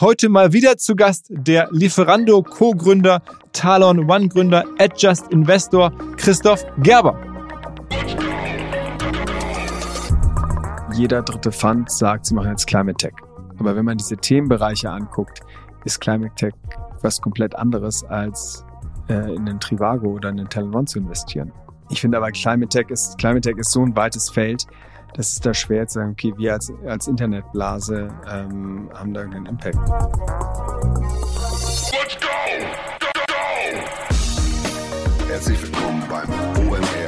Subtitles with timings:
[0.00, 3.20] Heute mal wieder zu Gast der Lieferando Co-Gründer,
[3.52, 7.18] Talon One Gründer, Adjust Investor Christoph Gerber.
[10.92, 13.14] Jeder dritte Fund sagt, sie machen jetzt Climate Tech.
[13.58, 15.40] Aber wenn man diese Themenbereiche anguckt,
[15.84, 16.52] ist Climate Tech
[17.02, 18.64] was komplett anderes als
[19.08, 21.50] äh, in den Trivago oder in den Talon One zu investieren.
[21.90, 24.64] Ich finde aber Climate Tech ist, Climate Tech ist so ein weites Feld,
[25.14, 29.46] das ist da schwer zu sagen, okay, wir als, als Internetblase ähm, haben da irgendeinen
[29.46, 29.76] Impact.
[31.92, 32.26] Let's go!
[33.00, 33.34] Go, go!
[35.28, 36.28] Herzlich willkommen beim
[36.68, 37.07] OMR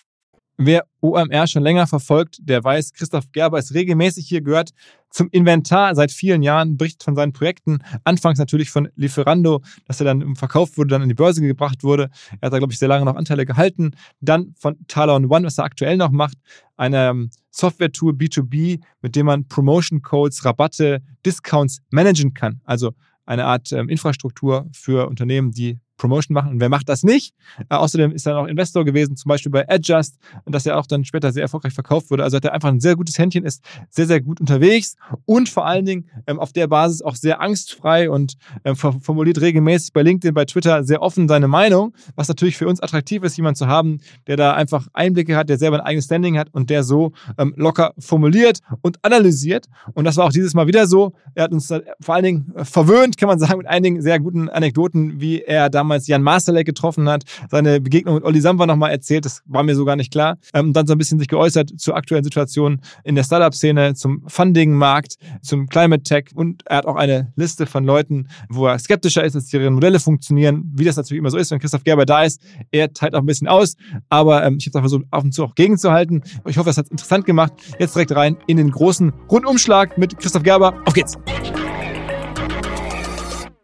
[0.63, 4.69] Wer OMR schon länger verfolgt, der weiß, Christoph Gerber ist regelmäßig hier gehört
[5.09, 7.79] zum Inventar seit vielen Jahren, berichtet von seinen Projekten.
[8.03, 12.11] Anfangs natürlich von Lieferando, dass er dann verkauft wurde, dann an die Börse gebracht wurde.
[12.39, 13.95] Er hat da, glaube ich, sehr lange noch Anteile gehalten.
[14.19, 16.37] Dann von Talon One, was er aktuell noch macht,
[16.77, 22.61] eine Software-Tool B2B, mit dem man Promotion-Codes, Rabatte, Discounts managen kann.
[22.65, 22.91] Also
[23.25, 26.53] eine Art ähm, Infrastruktur für Unternehmen, die Promotion machen.
[26.53, 27.33] Und wer macht das nicht?
[27.69, 31.05] Äh, außerdem ist er noch Investor gewesen, zum Beispiel bei Adjust, das ja auch dann
[31.05, 32.23] später sehr erfolgreich verkauft wurde.
[32.23, 34.95] Also hat er einfach ein sehr gutes Händchen, ist sehr, sehr gut unterwegs
[35.25, 38.33] und vor allen Dingen ähm, auf der Basis auch sehr angstfrei und
[38.65, 42.81] ähm, formuliert regelmäßig bei LinkedIn, bei Twitter sehr offen seine Meinung, was natürlich für uns
[42.81, 46.37] attraktiv ist, jemand zu haben, der da einfach Einblicke hat, der selber ein eigenes Standing
[46.37, 49.67] hat und der so ähm, locker formuliert und analysiert.
[49.93, 51.13] Und das war auch dieses Mal wieder so.
[51.35, 54.49] Er hat uns vor allen Dingen äh, verwöhnt, kann man sagen, mit einigen sehr guten
[54.49, 58.91] Anekdoten, wie er damals damals Jan Masterlek getroffen hat, seine Begegnung mit Olli Samba nochmal
[58.91, 60.37] erzählt, das war mir so gar nicht klar.
[60.53, 65.17] Ähm, dann so ein bisschen sich geäußert zur aktuellen Situation in der Startup-Szene, zum Funding-Markt,
[65.41, 69.35] zum Climate Tech und er hat auch eine Liste von Leuten, wo er skeptischer ist,
[69.35, 72.41] dass deren Modelle funktionieren, wie das natürlich immer so ist, wenn Christoph Gerber da ist.
[72.71, 73.75] Er teilt auch ein bisschen aus,
[74.07, 76.23] aber ähm, ich habe versucht, auf und zu auch gegenzuhalten.
[76.47, 77.51] Ich hoffe, es hat interessant gemacht.
[77.79, 80.73] Jetzt direkt rein in den großen Rundumschlag mit Christoph Gerber.
[80.85, 81.17] Auf geht's!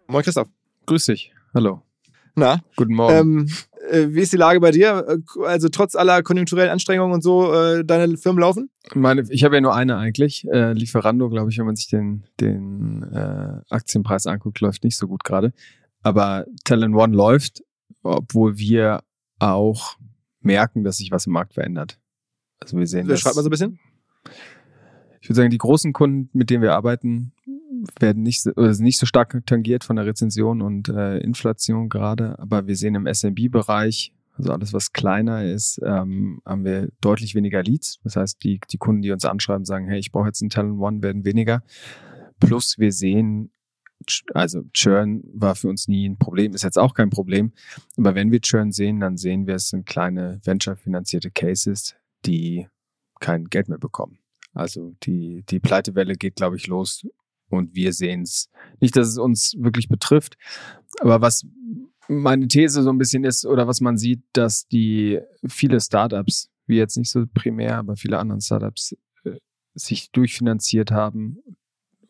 [0.07, 0.47] Moin Christoph.
[0.85, 1.33] Grüß dich.
[1.53, 1.86] Hallo.
[2.37, 2.61] Na?
[2.75, 3.15] Guten Morgen.
[3.15, 3.49] Ähm,
[3.89, 5.19] äh, wie ist die Lage bei dir?
[5.43, 8.69] Also trotz aller konjunkturellen Anstrengungen und so, äh, deine Firmen laufen?
[8.93, 10.47] Meine, ich habe ja nur eine eigentlich.
[10.47, 15.07] Äh, Lieferando, glaube ich, wenn man sich den, den äh, Aktienpreis anguckt, läuft nicht so
[15.07, 15.51] gut gerade.
[16.03, 17.63] Aber Talent One läuft,
[18.03, 19.01] obwohl wir
[19.39, 19.97] auch
[20.39, 21.99] merken, dass sich was im Markt verändert.
[22.59, 23.19] Also wir sehen das.
[23.19, 23.79] Schreibt mal so ein bisschen.
[25.21, 27.33] Ich würde sagen, die großen Kunden, mit denen wir arbeiten,
[27.99, 32.38] werden nicht, oder sind nicht so stark tangiert von der Rezension und äh, Inflation gerade,
[32.39, 37.63] aber wir sehen im SMB-Bereich, also alles, was kleiner ist, ähm, haben wir deutlich weniger
[37.63, 37.99] Leads.
[38.03, 40.79] Das heißt, die, die Kunden, die uns anschreiben, sagen, hey, ich brauche jetzt einen Talent
[40.79, 41.63] One, werden weniger.
[42.40, 43.52] Plus wir sehen,
[44.34, 47.52] also Churn war für uns nie ein Problem, ist jetzt auch kein Problem.
[47.97, 52.67] Aber wenn wir Churn sehen, dann sehen wir, es sind kleine venture-finanzierte Cases, die
[53.19, 54.19] kein Geld mehr bekommen.
[54.53, 57.07] Also die, die Pleitewelle geht, glaube ich, los
[57.49, 58.49] und wir sehen es.
[58.79, 60.38] Nicht, dass es uns wirklich betrifft,
[60.99, 61.46] aber was
[62.08, 66.78] meine These so ein bisschen ist oder was man sieht, dass die viele Startups, wie
[66.78, 69.38] jetzt nicht so primär, aber viele anderen Startups äh,
[69.76, 71.38] sich durchfinanziert haben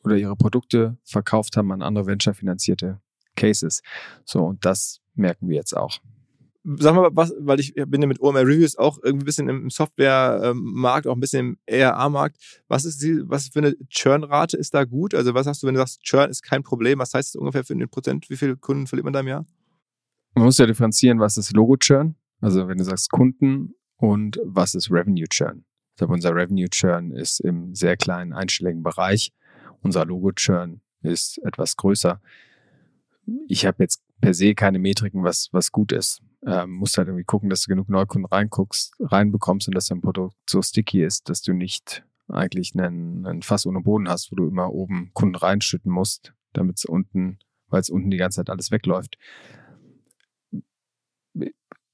[0.03, 3.01] oder ihre Produkte verkauft haben an andere Venture-finanzierte
[3.35, 3.81] Cases.
[4.25, 5.99] So, und das merken wir jetzt auch.
[6.75, 9.69] Sag mal was, weil ich bin ja mit OMR Reviews auch irgendwie ein bisschen im
[9.69, 12.37] Software-Markt, auch ein bisschen im ERA-Markt.
[12.67, 15.13] Was ist die, was für eine Churn-Rate ist da gut?
[15.15, 16.99] Also was hast du, wenn du sagst, Churn ist kein Problem?
[16.99, 18.29] Was heißt das ungefähr für den Prozent?
[18.29, 19.45] Wie viele Kunden verliert man da im Jahr?
[20.35, 22.15] Man muss ja differenzieren, was ist Logo-Churn?
[22.41, 25.63] Also wenn du sagst Kunden und was ist Revenue-Churn?
[25.91, 29.31] Ich glaube, unser Revenue-Churn ist im sehr kleinen einstelligen Bereich.
[29.81, 32.21] Unser Logo-Churn ist etwas größer.
[33.47, 36.21] Ich habe jetzt per se keine Metriken, was, was gut ist.
[36.47, 40.37] Ähm, musst halt irgendwie gucken, dass du genug Neukunden reinguckst, reinbekommst und dass dein Produkt
[40.49, 44.47] so sticky ist, dass du nicht eigentlich einen, einen Fass ohne Boden hast, wo du
[44.47, 48.71] immer oben Kunden reinschütten musst, damit es unten, weil es unten die ganze Zeit alles
[48.71, 49.17] wegläuft.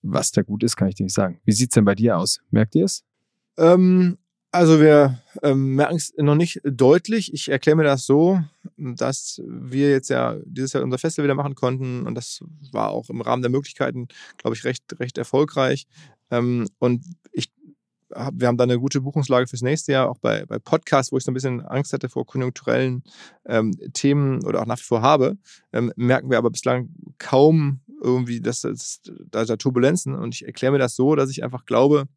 [0.03, 1.41] Was da gut ist, kann ich dir nicht sagen.
[1.45, 2.39] Wie sieht's denn bei dir aus?
[2.51, 3.03] Merkt ihr es?
[3.57, 4.19] Ähm,
[4.53, 7.33] also wir ähm, merken es noch nicht deutlich.
[7.33, 8.39] Ich erkläre mir das so,
[8.77, 12.39] dass wir jetzt ja dieses Jahr unser Festival wieder machen konnten und das
[12.71, 14.07] war auch im Rahmen der Möglichkeiten,
[14.37, 15.87] glaube ich, recht, recht erfolgreich.
[16.29, 17.51] Ähm, und ich
[18.13, 21.17] hab, wir haben da eine gute Buchungslage fürs nächste Jahr, auch bei, bei Podcasts, wo
[21.17, 23.03] ich so ein bisschen Angst hatte vor konjunkturellen
[23.45, 25.35] ähm, Themen oder auch nach wie vor habe,
[25.71, 29.01] ähm, merken wir aber bislang kaum irgendwie, dass das,
[29.31, 30.13] da, da Turbulenzen.
[30.13, 32.07] Und ich erkläre mir das so, dass ich einfach glaube,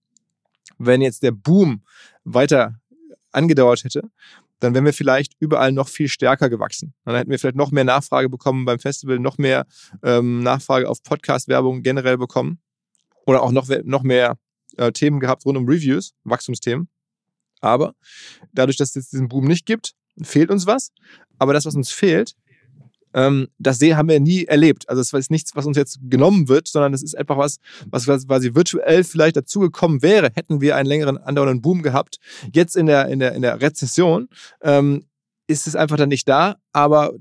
[0.79, 1.83] wenn jetzt der Boom
[2.25, 2.81] weiter
[3.33, 4.11] angedauert hätte,
[4.61, 6.95] dann wären wir vielleicht überall noch viel stärker gewachsen.
[7.05, 9.67] Dann hätten wir vielleicht noch mehr Nachfrage bekommen beim Festival, noch mehr
[10.03, 12.59] ähm, Nachfrage auf Podcast-Werbung generell bekommen
[13.27, 14.39] oder auch noch, noch mehr
[14.77, 16.89] äh, Themen gehabt rund um Reviews, Wachstumsthemen.
[17.61, 17.95] Aber
[18.53, 20.93] dadurch, dass es diesen Boom nicht gibt, fehlt uns was.
[21.39, 22.35] Aber das, was uns fehlt,
[23.17, 24.89] ähm, das haben wir nie erlebt.
[24.89, 27.59] Also es ist nichts, was uns jetzt genommen wird, sondern es ist einfach was,
[27.91, 32.19] was quasi virtuell vielleicht dazugekommen wäre, hätten wir einen längeren andauernden Boom gehabt.
[32.53, 34.29] Jetzt in der, in der, in der Rezession
[34.63, 35.07] ähm,
[35.47, 37.15] ist es einfach dann nicht da, aber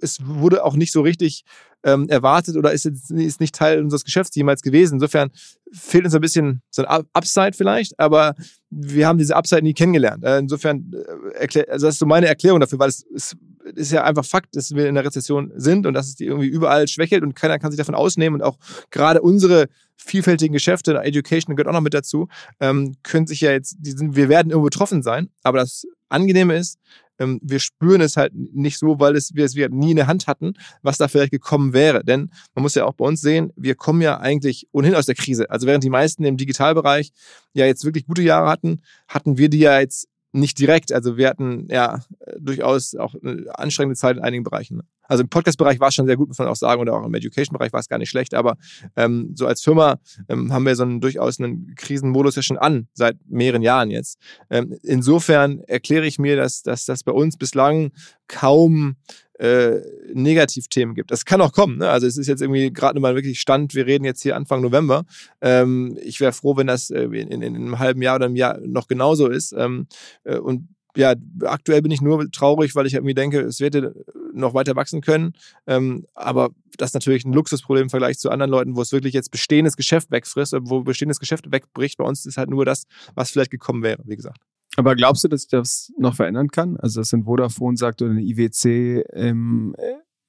[0.00, 1.44] es wurde auch nicht so richtig
[1.84, 4.94] ähm, erwartet oder ist, ist nicht Teil unseres Geschäfts jemals gewesen.
[4.94, 5.30] Insofern
[5.70, 8.34] fehlt uns ein bisschen so ein Upside vielleicht, aber
[8.70, 10.24] wir haben diese Upside nie kennengelernt.
[10.24, 10.92] Äh, insofern,
[11.38, 13.36] äh, also das ist so meine Erklärung dafür, weil es, es
[13.74, 16.48] ist ja einfach Fakt, dass wir in der Rezession sind und dass es die irgendwie
[16.48, 18.58] überall schwächelt und keiner kann sich davon ausnehmen und auch
[18.90, 19.66] gerade unsere
[19.96, 22.28] vielfältigen Geschäfte, Education gehört auch noch mit dazu,
[22.60, 26.78] ähm, können sich ja jetzt, sind, wir werden irgendwo betroffen sein, aber das Angenehme ist,
[27.18, 30.06] ähm, wir spüren es halt nicht so, weil es, wir es wir nie in der
[30.06, 32.04] Hand hatten, was da vielleicht gekommen wäre.
[32.04, 35.14] Denn man muss ja auch bei uns sehen, wir kommen ja eigentlich ohnehin aus der
[35.14, 35.50] Krise.
[35.50, 37.12] Also während die meisten im Digitalbereich
[37.54, 40.92] ja jetzt wirklich gute Jahre hatten, hatten wir die ja jetzt nicht direkt.
[40.92, 42.00] Also wir hatten ja
[42.38, 44.82] durchaus auch eine anstrengende Zeit in einigen Bereichen.
[45.08, 47.14] Also im Podcast-Bereich war es schon sehr gut, muss man auch sagen, oder auch im
[47.14, 48.56] Education-Bereich war es gar nicht schlecht, aber
[48.96, 49.98] ähm, so als Firma
[50.28, 54.18] ähm, haben wir so einen durchaus einen Krisenmodus ja schon an, seit mehreren Jahren jetzt.
[54.50, 57.92] Ähm, insofern erkläre ich mir, dass, dass das bei uns bislang
[58.28, 58.96] kaum
[59.38, 59.80] äh,
[60.12, 61.10] Negativthemen gibt.
[61.10, 61.78] Das kann auch kommen.
[61.78, 61.88] Ne?
[61.88, 65.04] Also es ist jetzt irgendwie gerade mal wirklich Stand, wir reden jetzt hier Anfang November.
[65.40, 68.36] Ähm, ich wäre froh, wenn das äh, in, in, in, einem halben Jahr oder einem
[68.36, 69.52] Jahr noch genauso ist.
[69.52, 69.86] Ähm,
[70.24, 73.94] äh, und ja, aktuell bin ich nur traurig, weil ich irgendwie denke, es wird
[74.32, 75.34] noch weiter wachsen können.
[75.66, 79.12] Ähm, aber das ist natürlich ein Luxusproblem im Vergleich zu anderen Leuten, wo es wirklich
[79.12, 81.98] jetzt bestehendes Geschäft wegfrisst, wo bestehendes Geschäft wegbricht.
[81.98, 82.84] Bei uns ist halt nur das,
[83.14, 84.40] was vielleicht gekommen wäre, wie gesagt.
[84.76, 86.76] Aber glaubst du, dass sich das noch verändern kann?
[86.76, 89.74] Also, dass ein Vodafone sagt oder eine IWC im,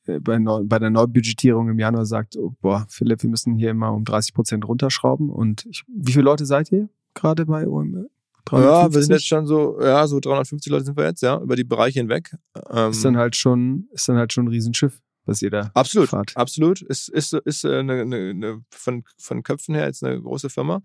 [0.06, 3.72] äh, bei, Neu bei der Neubudgetierung im Januar sagt, oh, boah, Philipp, wir müssen hier
[3.72, 5.30] immer um 30 Prozent runterschrauben.
[5.30, 8.06] Und ich, wie viele Leute seid ihr gerade bei OMR?
[8.46, 8.50] 350?
[8.50, 11.56] Ja, wir sind jetzt schon so, ja, so 350 Leute sind wir jetzt, ja, über
[11.56, 12.36] die Bereiche hinweg.
[12.72, 16.10] Ähm, ist dann halt schon, ist dann halt schon ein Riesenschiff, was ihr da Absolut,
[16.10, 16.32] fahrt.
[16.38, 16.82] absolut.
[16.82, 20.82] Ist, ist, ist eine, eine, eine von, von Köpfen her jetzt eine große Firma.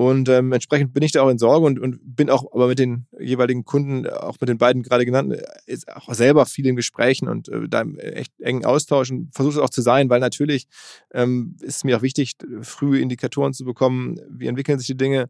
[0.00, 2.78] Und ähm, entsprechend bin ich da auch in Sorge und, und bin auch aber mit
[2.78, 7.28] den jeweiligen Kunden, auch mit den beiden gerade genannten, ist auch selber viel in Gesprächen
[7.28, 10.68] und äh, da im echt engen Austausch und versuche es auch zu sein, weil natürlich
[11.12, 15.28] ähm, ist mir auch wichtig, frühe Indikatoren zu bekommen, wie entwickeln sich die Dinge.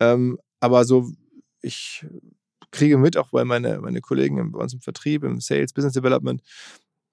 [0.00, 1.12] Ähm, aber so,
[1.62, 2.04] ich
[2.72, 6.42] kriege mit, auch weil meine, meine Kollegen bei uns im Vertrieb, im Sales, Business Development,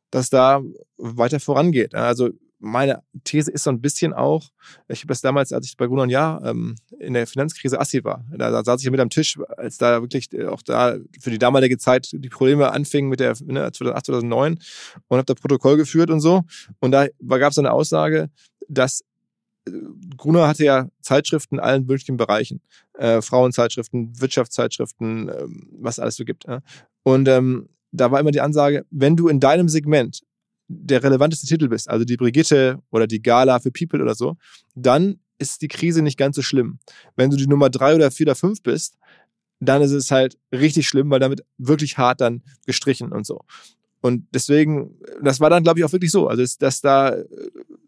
[0.10, 0.64] dass da
[0.98, 1.94] weiter vorangeht.
[1.94, 2.32] Also
[2.66, 4.50] meine These ist so ein bisschen auch,
[4.88, 8.26] ich habe das damals, als ich bei Gruner Jahr ähm, in der Finanzkrise Assi war,
[8.32, 11.30] da, da, saß ich ja mit am Tisch, als da wirklich äh, auch da für
[11.30, 14.60] die damalige Zeit die Probleme anfingen mit der ne, 2008, 2009
[15.08, 16.44] und habe da Protokoll geführt und so.
[16.80, 18.30] Und da gab es so eine Aussage,
[18.68, 19.04] dass
[20.18, 22.62] Gruner hatte ja Zeitschriften in allen möglichen Bereichen.
[22.94, 26.46] Äh, Frauenzeitschriften, Wirtschaftszeitschriften, ähm, was alles so gibt.
[26.48, 26.62] Ja.
[27.04, 30.22] Und ähm, da war immer die Ansage, wenn du in deinem Segment
[30.68, 34.36] der relevanteste Titel bist, also die Brigitte oder die Gala für People oder so,
[34.74, 36.80] dann ist die Krise nicht ganz so schlimm.
[37.16, 38.98] Wenn du die Nummer drei oder vier oder fünf bist,
[39.60, 43.42] dann ist es halt richtig schlimm, weil damit wirklich hart dann gestrichen und so.
[44.02, 46.28] Und deswegen, das war dann, glaube ich, auch wirklich so.
[46.28, 47.26] Also, dass da äh,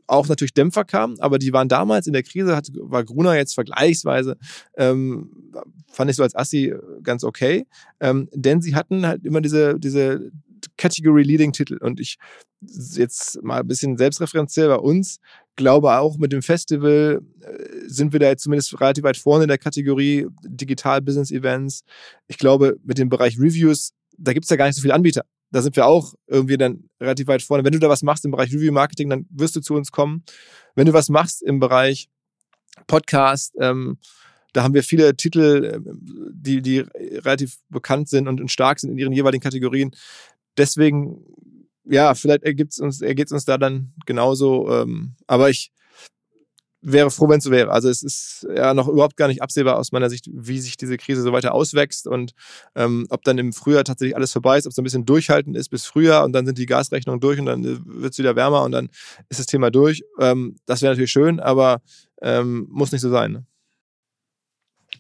[0.08, 3.54] auch natürlich Dämpfer kamen, aber die waren damals in der Krise, hat, war Gruner jetzt
[3.54, 4.38] vergleichsweise,
[4.78, 5.30] ähm,
[5.92, 7.68] fand ich so als Assi ganz okay.
[8.00, 10.32] Ähm, denn sie hatten halt immer diese, diese
[10.78, 11.78] Category-Leading-Titel.
[11.78, 12.18] Und ich
[12.62, 15.20] jetzt mal ein bisschen selbstreferenziell bei uns,
[15.56, 19.48] glaube auch mit dem Festival äh, sind wir da jetzt zumindest relativ weit vorne in
[19.48, 21.84] der Kategorie Digital Business Events.
[22.28, 25.24] Ich glaube, mit dem Bereich Reviews, da gibt es ja gar nicht so viele Anbieter.
[25.52, 27.64] Da sind wir auch irgendwie dann relativ weit vorne.
[27.64, 30.24] Wenn du da was machst im Bereich Review Marketing, dann wirst du zu uns kommen.
[30.76, 32.10] Wenn du was machst im Bereich
[32.86, 33.98] Podcast, ähm,
[34.54, 36.00] da haben wir viele Titel, ähm,
[36.34, 39.92] die, die relativ bekannt sind und stark sind in ihren jeweiligen Kategorien.
[40.58, 41.24] Deswegen
[41.90, 44.70] ja, vielleicht ergibt es uns, ergeht es uns da dann genauso.
[44.72, 45.72] Ähm, aber ich
[46.82, 47.72] wäre froh, wenn es so wäre.
[47.72, 50.98] Also es ist ja noch überhaupt gar nicht absehbar aus meiner Sicht, wie sich diese
[50.98, 52.34] Krise so weiter auswächst und
[52.76, 55.70] ähm, ob dann im Frühjahr tatsächlich alles vorbei ist, ob es ein bisschen durchhalten ist
[55.70, 58.64] bis Frühjahr und dann sind die Gasrechnungen durch und dann äh, wird es wieder wärmer
[58.64, 58.90] und dann
[59.28, 60.04] ist das Thema durch.
[60.20, 61.82] Ähm, das wäre natürlich schön, aber
[62.22, 63.32] ähm, muss nicht so sein.
[63.32, 63.46] Ne?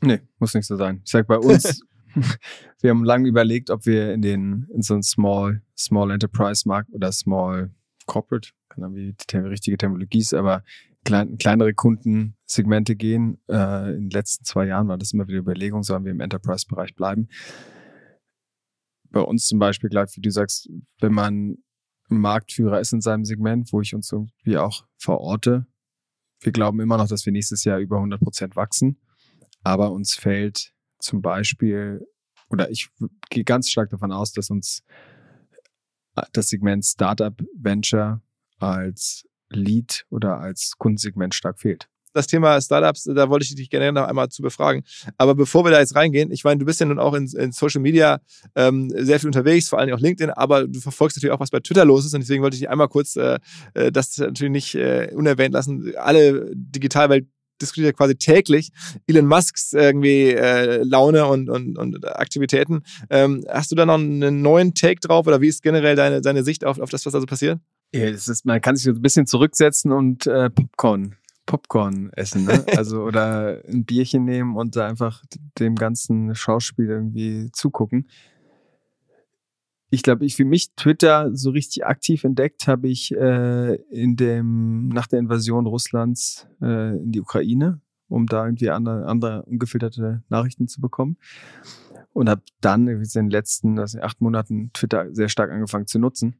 [0.02, 1.02] Nee, muss nicht so sein.
[1.06, 1.82] Ich sag bei uns
[2.82, 6.92] wir haben lange überlegt, ob wir in den in so einen Small Small Enterprise Markt
[6.94, 7.72] oder Small
[8.06, 10.64] Corporate, keine Ahnung, wie die richtige Terminologie ist, aber
[11.04, 13.40] klein, kleinere Kundensegmente gehen.
[13.48, 16.96] Äh, in den letzten zwei Jahren war das immer wieder Überlegung, sollen wir im Enterprise-Bereich
[16.96, 17.28] bleiben.
[19.10, 21.58] Bei uns zum Beispiel, glaube wie du sagst, wenn man
[22.10, 25.66] Marktführer ist in seinem Segment, wo ich uns irgendwie auch verorte,
[26.42, 29.00] wir glauben immer noch, dass wir nächstes Jahr über 100 Prozent wachsen,
[29.64, 32.06] aber uns fällt zum Beispiel,
[32.50, 32.89] oder ich
[33.30, 34.84] gehe ganz stark davon aus, dass uns
[36.16, 38.22] äh, das Segment Startup Venture
[38.60, 41.89] als Lead oder als Kundensegment stark fehlt.
[42.13, 44.84] Das Thema Startups, da wollte ich dich gerne noch einmal zu befragen.
[45.20, 47.51] Aber bevor wir da jetzt reingehen, ich meine, du bist ja nun auch in, in
[47.51, 48.22] Social Media
[48.56, 51.60] ähm, sehr viel unterwegs, vor allem auch LinkedIn, aber du verfolgst natürlich auch, was bei
[51.60, 52.16] Twitter los ist.
[52.16, 53.38] Und deswegen wollte ich dich einmal kurz äh,
[53.75, 55.94] äh das natürlich nicht äh, unerwähnt lassen.
[55.96, 57.27] Alle Digitalwelt
[57.62, 58.72] diskutiert ja quasi täglich
[59.08, 62.84] Elon Musks irgendwie äh, Laune und, und, und Aktivitäten.
[63.10, 66.44] Ähm, hast du da noch einen neuen Take drauf oder wie ist generell deine, deine
[66.44, 67.60] Sicht auf, auf das, was da so passiert?
[67.94, 72.46] Ja, das ist, man kann sich so ein bisschen zurücksetzen und äh, Popcorn Popcorn essen,
[72.46, 72.64] ne?
[72.78, 75.24] Also oder ein Bierchen nehmen und da einfach
[75.58, 78.08] dem ganzen Schauspiel irgendwie zugucken
[79.89, 84.89] ich glaube, ich für mich Twitter so richtig aktiv entdeckt habe ich äh, in dem
[84.89, 87.79] nach der Invasion Russlands äh, in die Ukraine,
[88.10, 91.17] um da irgendwie andere, andere ungefilterte Nachrichten zu bekommen.
[92.12, 96.36] Und habe dann in den letzten also acht Monaten Twitter sehr stark angefangen zu nutzen.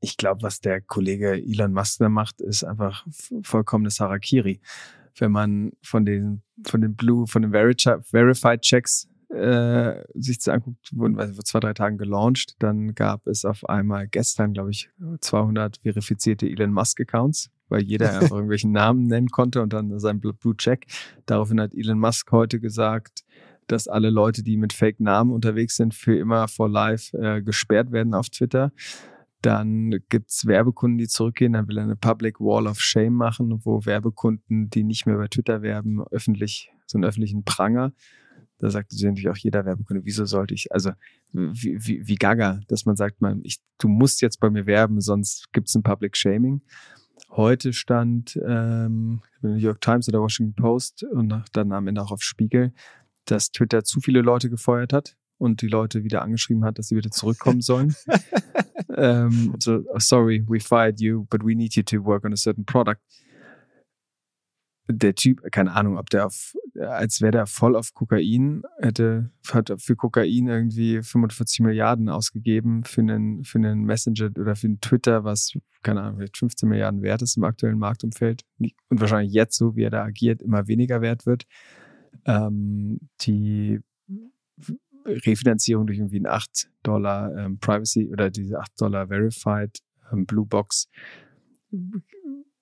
[0.00, 3.06] Ich glaube, was der Kollege Elon Musk da macht, ist einfach
[3.42, 4.60] vollkommenes Harakiri.
[5.16, 10.90] Wenn man von den, von den Blue, von den Verified Checks äh, sich das anguckt,
[10.94, 12.54] wurden vor zwei, drei Tagen gelauncht.
[12.60, 18.12] Dann gab es auf einmal gestern, glaube ich, 200 verifizierte Elon Musk Accounts, weil jeder
[18.20, 20.86] einfach irgendwelchen Namen nennen konnte und dann sein Blue Check.
[21.26, 23.24] Daraufhin hat Elon Musk heute gesagt,
[23.66, 28.14] dass alle Leute, die mit Fake-Namen unterwegs sind, für immer for life äh, gesperrt werden
[28.14, 28.72] auf Twitter.
[29.40, 31.54] Dann gibt's Werbekunden, die zurückgehen.
[31.54, 35.28] Dann will er eine Public Wall of Shame machen, wo Werbekunden, die nicht mehr bei
[35.28, 37.92] Twitter werben, öffentlich, so einen öffentlichen Pranger
[38.64, 40.92] da sagt natürlich auch jeder Werbekunde, wieso sollte ich, also
[41.32, 45.02] wie, wie, wie gaga, dass man sagt, man, ich, du musst jetzt bei mir werben,
[45.02, 46.62] sonst gibt es ein Public Shaming.
[47.28, 52.22] Heute stand ähm, New York Times oder Washington Post und dann am Ende auch auf
[52.22, 52.72] Spiegel,
[53.26, 56.96] dass Twitter zu viele Leute gefeuert hat und die Leute wieder angeschrieben hat, dass sie
[56.96, 57.94] wieder zurückkommen sollen.
[58.96, 62.64] ähm, so, sorry, we fired you, but we need you to work on a certain
[62.64, 63.02] product
[64.88, 69.72] der Typ, keine Ahnung, ob der auf, als wäre der voll auf Kokain, hätte, hat
[69.78, 75.24] für Kokain irgendwie 45 Milliarden ausgegeben für einen, für einen Messenger oder für einen Twitter,
[75.24, 79.74] was, keine Ahnung, vielleicht 15 Milliarden wert ist im aktuellen Marktumfeld und wahrscheinlich jetzt, so
[79.74, 81.44] wie er da agiert, immer weniger wert wird.
[82.26, 83.80] Ähm, die
[85.06, 89.80] Refinanzierung durch irgendwie ein 8 Dollar ähm, Privacy oder diese 8 Dollar Verified
[90.12, 90.88] ähm, Blue Box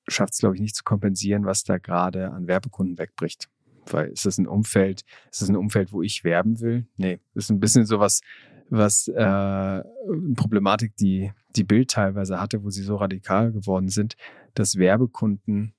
[0.08, 3.48] schafft es, glaube ich, nicht zu kompensieren, was da gerade an Werbekunden wegbricht.
[3.86, 6.86] Weil ist das ein Umfeld, ist das ein Umfeld, wo ich werben will?
[6.96, 8.20] Nee, ist ein bisschen sowas,
[8.70, 9.84] was äh, eine
[10.36, 14.16] Problematik, die die Bild teilweise hatte, wo sie so radikal geworden sind,
[14.54, 15.74] dass Werbekunden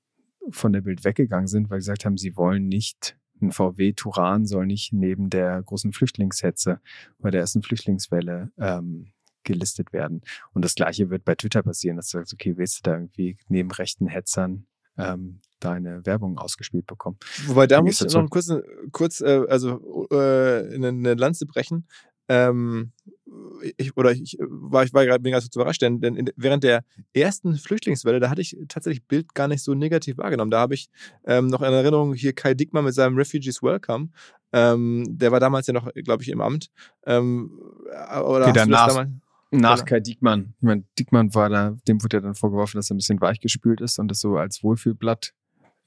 [0.50, 4.46] von der Bild weggegangen sind, weil sie gesagt haben, sie wollen nicht ein VW Turan
[4.46, 6.80] soll nicht neben der großen Flüchtlingshetze
[7.20, 9.12] oder der ersten Flüchtlingswelle ähm,
[9.44, 10.22] gelistet werden.
[10.54, 13.38] Und das Gleiche wird bei Twitter passieren, dass du sagst, okay, willst du da irgendwie
[13.48, 14.66] neben rechten Hetzern
[14.98, 17.18] ähm, deine Werbung ausgespielt bekommen.
[17.48, 18.52] Wobei da muss ich noch kurz,
[18.92, 21.88] kurz äh, also äh, eine, eine Lanze brechen.
[22.30, 22.94] Ähm,
[23.78, 26.84] ich, oder ich war, ich war gerade bin ganz überrascht, denn, denn in, während der
[27.14, 30.52] ersten Flüchtlingswelle, da hatte ich tatsächlich Bild gar nicht so negativ wahrgenommen.
[30.52, 30.90] Da habe ich
[31.26, 34.10] ähm, noch in Erinnerung hier Kai Dickmann mit seinem Refugees Welcome.
[34.54, 36.70] Ähm, der war damals ja noch, glaube ich, im Amt.
[37.06, 37.60] Ähm,
[37.90, 39.12] oder okay, danach, damals,
[39.62, 39.86] nach.
[39.86, 40.54] Kai Diekmann.
[40.58, 43.82] Ich meine, Diekmann war da, dem wurde ja dann vorgeworfen, dass er ein bisschen weichgespült
[43.82, 45.34] ist und das so als Wohlfühlblatt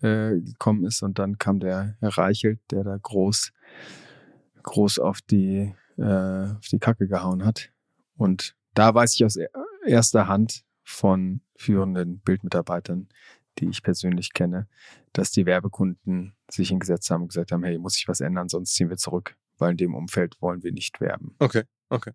[0.01, 1.03] äh, gekommen ist.
[1.03, 3.53] Und dann kam der Herr Reichelt, der da groß,
[4.63, 7.71] groß auf die, äh, auf die Kacke gehauen hat.
[8.17, 9.39] Und da weiß ich aus
[9.87, 13.09] erster Hand von führenden Bildmitarbeitern,
[13.59, 14.69] die ich persönlich kenne,
[15.13, 18.75] dass die Werbekunden sich hingesetzt haben und gesagt haben, hey, muss sich was ändern, sonst
[18.75, 21.35] ziehen wir zurück, weil in dem Umfeld wollen wir nicht werben.
[21.39, 21.65] Okay.
[21.89, 22.11] Okay.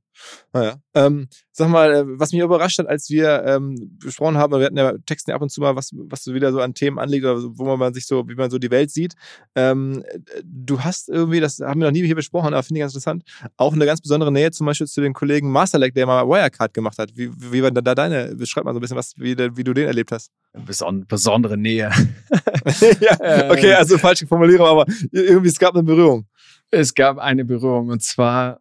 [0.52, 0.76] Naja.
[0.94, 4.78] Ähm, sag mal, äh, was mich überrascht hat, als wir ähm, besprochen haben, wir hatten
[4.78, 7.24] ja Texten ja ab und zu mal, was, was so wieder so an Themen anliegt
[7.26, 9.14] oder wo man sich so, wie man so die Welt sieht.
[9.56, 10.04] Ähm,
[10.44, 13.24] du hast irgendwie, das haben wir noch nie hier besprochen, aber finde ich ganz interessant,
[13.56, 16.98] auch eine ganz besondere Nähe zum Beispiel zu den Kollegen Masterlek, der mal Wirecard gemacht
[16.98, 17.12] hat.
[17.16, 19.88] Wie, wie war da deine, beschreib mal so ein bisschen, was, wie, wie du den
[19.88, 20.32] erlebt hast.
[20.66, 21.92] Beson besondere Nähe.
[23.00, 23.78] ja, okay, ähm.
[23.78, 26.28] also falsche Formulierung, aber irgendwie, es gab eine Berührung.
[26.72, 28.60] Es gab eine Berührung und zwar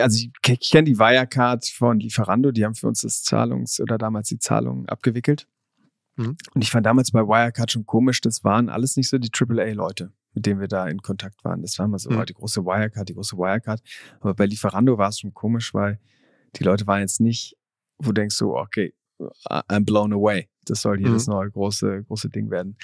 [0.00, 3.98] also ich, ich kenne die Wirecard von Lieferando, die haben für uns das Zahlungs- oder
[3.98, 5.46] damals die Zahlungen abgewickelt.
[6.16, 6.36] Mhm.
[6.54, 10.12] Und ich fand damals bei Wirecard schon komisch, das waren alles nicht so die AAA-Leute,
[10.34, 11.62] mit denen wir da in Kontakt waren.
[11.62, 12.24] Das war immer so, mhm.
[12.26, 13.82] die große Wirecard, die große Wirecard.
[14.20, 16.00] Aber bei Lieferando war es schon komisch, weil
[16.56, 17.56] die Leute waren jetzt nicht,
[17.98, 18.94] wo du denkst so, okay,
[19.48, 20.48] I'm blown away.
[20.64, 21.14] Das soll hier mhm.
[21.14, 22.76] das neue große, große Ding werden.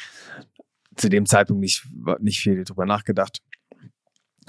[0.97, 1.87] Zu dem Zeitpunkt nicht,
[2.21, 3.43] nicht viel drüber nachgedacht.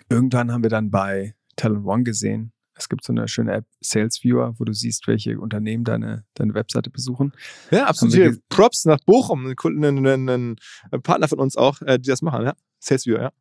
[0.09, 2.51] Irgendwann haben wir dann bei Talent One gesehen.
[2.75, 6.55] Es gibt so eine schöne App, Sales Viewer, wo du siehst, welche Unternehmen deine, deine
[6.55, 7.33] Webseite besuchen.
[7.69, 8.39] Ja, absolut.
[8.50, 10.55] Props nach Bochum, ein, ein, ein,
[10.91, 12.53] ein, Partner von uns auch, äh, die das machen, ja.
[12.79, 13.31] Sales Viewer, ja.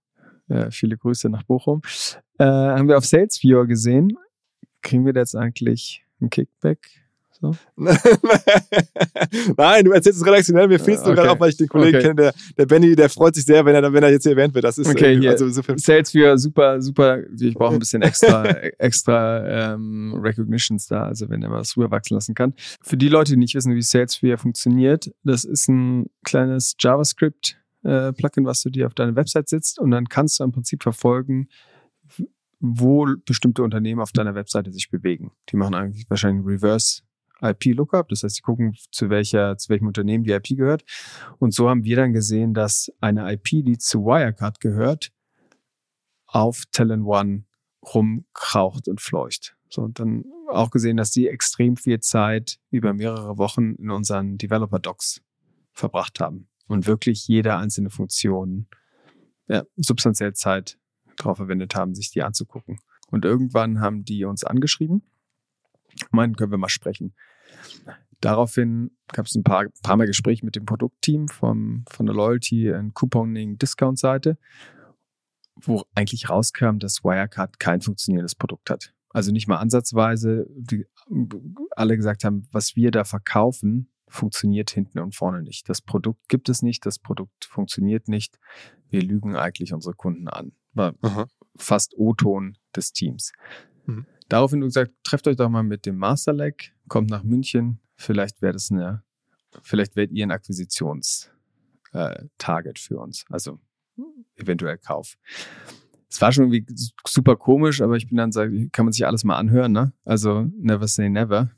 [0.48, 1.80] ja viele Grüße nach Bochum.
[2.38, 4.18] Äh, haben wir auf Sales Viewer gesehen.
[4.82, 7.01] Kriegen wir da jetzt eigentlich ein Kickback?
[7.42, 7.56] So?
[9.56, 11.16] Nein, du erzählst es redaktionell, mir fehlst du okay.
[11.16, 12.06] gerade auch, weil ich den Kollegen okay.
[12.06, 14.54] kenne, der, der Benny, der freut sich sehr, wenn er, wenn er jetzt hier erwähnt
[14.54, 14.62] wird.
[14.62, 15.30] Das ist okay, hier.
[15.30, 21.02] Also, so Sales für super, super, ich brauche ein bisschen extra, extra ähm, Recognitions da,
[21.02, 22.54] also wenn er was rüberwachsen lassen kann.
[22.80, 28.12] Für die Leute, die nicht wissen, wie Salesphere funktioniert, das ist ein kleines JavaScript äh,
[28.12, 31.48] Plugin, was du dir auf deiner Website sitzt und dann kannst du im Prinzip verfolgen,
[32.60, 35.32] wo bestimmte Unternehmen auf deiner Webseite sich bewegen.
[35.48, 37.02] Die machen eigentlich wahrscheinlich Reverse
[37.42, 38.08] IP-Lookup.
[38.08, 40.84] Das heißt, sie gucken, zu welcher, zu welchem Unternehmen die IP gehört.
[41.38, 45.12] Und so haben wir dann gesehen, dass eine IP, die zu Wirecard gehört,
[46.26, 47.44] auf Talent One
[47.94, 49.56] rumkraucht und fleucht.
[49.68, 54.38] So, und dann auch gesehen, dass die extrem viel Zeit über mehrere Wochen in unseren
[54.38, 55.22] Developer Docs
[55.72, 58.66] verbracht haben und wirklich jede einzelne Funktion
[59.48, 60.78] ja, substanziell Zeit
[61.16, 62.78] darauf verwendet haben, sich die anzugucken.
[63.10, 65.02] Und irgendwann haben die uns angeschrieben,
[66.10, 67.14] meinen, können wir mal sprechen.
[68.20, 72.72] Daraufhin gab es ein paar, paar Mal Gespräche mit dem Produktteam vom, von der Loyalty
[72.72, 74.38] and Couponing Discount Seite,
[75.56, 78.94] wo eigentlich rauskam, dass Wirecard kein funktionierendes Produkt hat.
[79.10, 80.86] Also nicht mal ansatzweise, die
[81.70, 85.68] alle gesagt haben, was wir da verkaufen, funktioniert hinten und vorne nicht.
[85.68, 88.38] Das Produkt gibt es nicht, das Produkt funktioniert nicht.
[88.88, 90.52] Wir lügen eigentlich unsere Kunden an.
[90.74, 91.26] War Aha.
[91.56, 93.32] fast O-Ton des Teams.
[93.86, 94.06] Mhm.
[94.32, 97.80] Daraufhin gesagt, trefft euch doch mal mit dem Masterleg, kommt nach München.
[97.96, 99.02] Vielleicht wäre das eine,
[99.62, 103.26] vielleicht werdet ihr ein Akquisitions-Target äh, für uns.
[103.28, 103.60] Also
[104.36, 105.18] eventuell Kauf.
[106.08, 106.64] Es war schon irgendwie
[107.06, 108.30] super komisch, aber ich bin dann,
[108.72, 109.92] kann man sich alles mal anhören, ne?
[110.06, 111.50] Also never say never.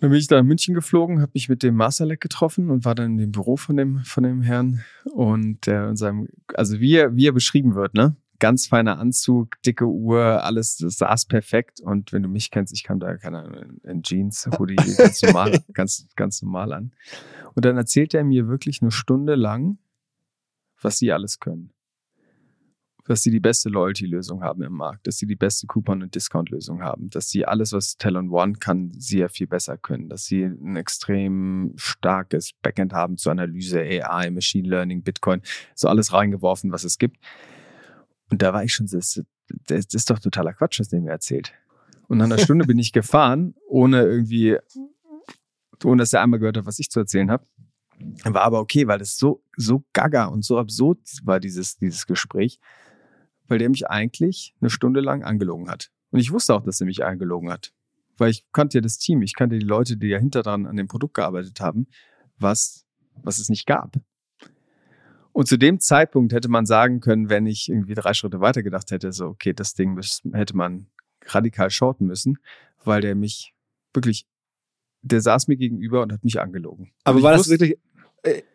[0.00, 2.94] Dann bin ich da in München geflogen, habe mich mit dem Masterleg getroffen und war
[2.94, 6.94] dann in dem Büro von dem, von dem Herrn und der in seinem, also wie
[6.94, 8.16] er, wie er beschrieben wird, ne?
[8.42, 11.80] Ganz feiner Anzug, dicke Uhr, alles saß perfekt.
[11.80, 15.62] Und wenn du mich kennst, ich kam da, keine Ahnung, in Jeans, Hoodie, ganz normal,
[15.72, 16.92] ganz, ganz normal an.
[17.54, 19.78] Und dann erzählt er mir wirklich eine Stunde lang,
[20.80, 21.70] was sie alles können.
[23.04, 26.82] Dass sie die beste Loyalty-Lösung haben im Markt, dass sie die beste Coupon- und Discount-Lösung
[26.82, 30.74] haben, dass sie alles, was Talon One kann, ja viel besser können, dass sie ein
[30.74, 35.42] extrem starkes Backend haben zur Analyse, AI, Machine Learning, Bitcoin,
[35.76, 37.18] so alles reingeworfen, was es gibt.
[38.32, 39.22] Und da war ich schon, das,
[39.66, 41.52] das ist doch totaler Quatsch, was der mir erzählt.
[42.08, 44.56] Und nach einer Stunde bin ich gefahren, ohne irgendwie,
[45.84, 47.46] ohne dass er einmal gehört hat, was ich zu erzählen habe.
[48.24, 52.58] War aber okay, weil das so, so gaga und so absurd war, dieses, dieses Gespräch,
[53.48, 55.90] weil der mich eigentlich eine Stunde lang angelogen hat.
[56.10, 57.74] Und ich wusste auch, dass er mich angelogen hat.
[58.16, 60.76] Weil ich kannte ja das Team, ich kannte die Leute, die ja hinter dran an
[60.76, 61.86] dem Produkt gearbeitet haben,
[62.38, 62.86] was,
[63.22, 63.92] was es nicht gab.
[65.32, 68.90] Und zu dem Zeitpunkt hätte man sagen können, wenn ich irgendwie drei Schritte weiter gedacht
[68.90, 69.98] hätte, so, okay, das Ding
[70.32, 70.86] hätte man
[71.26, 72.38] radikal shorten müssen,
[72.84, 73.54] weil der mich
[73.94, 74.26] wirklich,
[75.00, 76.92] der saß mir gegenüber und hat mich angelogen.
[77.04, 77.78] Aber war das wirklich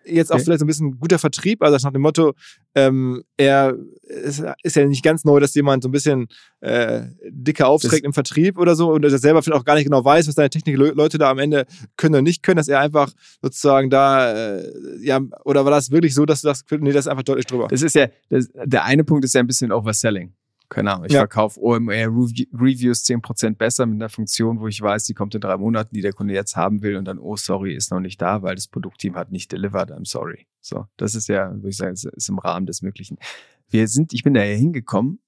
[0.05, 1.61] jetzt auch vielleicht so ein bisschen guter Vertrieb?
[1.61, 2.33] Also nach dem Motto,
[2.75, 6.27] ähm, er ist, ist ja nicht ganz neu, dass jemand so ein bisschen
[6.61, 10.03] äh, dicker aufträgt im Vertrieb oder so und er selber vielleicht auch gar nicht genau
[10.03, 11.65] weiß, was seine Technikleute da am Ende
[11.97, 14.63] können oder nicht können, dass er einfach sozusagen da, äh,
[15.01, 17.67] ja, oder war das wirklich so, dass du sagst, nee, das ist einfach deutlich drüber?
[17.67, 20.33] Das ist ja, das, der eine Punkt ist ja ein bisschen Overselling.
[20.69, 21.19] Keine Ahnung, ich Ja.
[21.21, 25.39] verkaufe OMR Rev- Reviews 10% besser mit einer Funktion, wo ich weiß, die kommt in
[25.41, 28.21] drei Monaten, die der Kunde jetzt haben will und dann, oh, sorry, ist noch nicht
[28.21, 30.45] da, weil das Produktteam hat nicht delivered, I'm sorry.
[30.59, 33.17] So, das ist ja, würde ich sagen, ist, ist im Rahmen des Möglichen.
[33.69, 35.19] Wir sind, ich bin da ja hingekommen,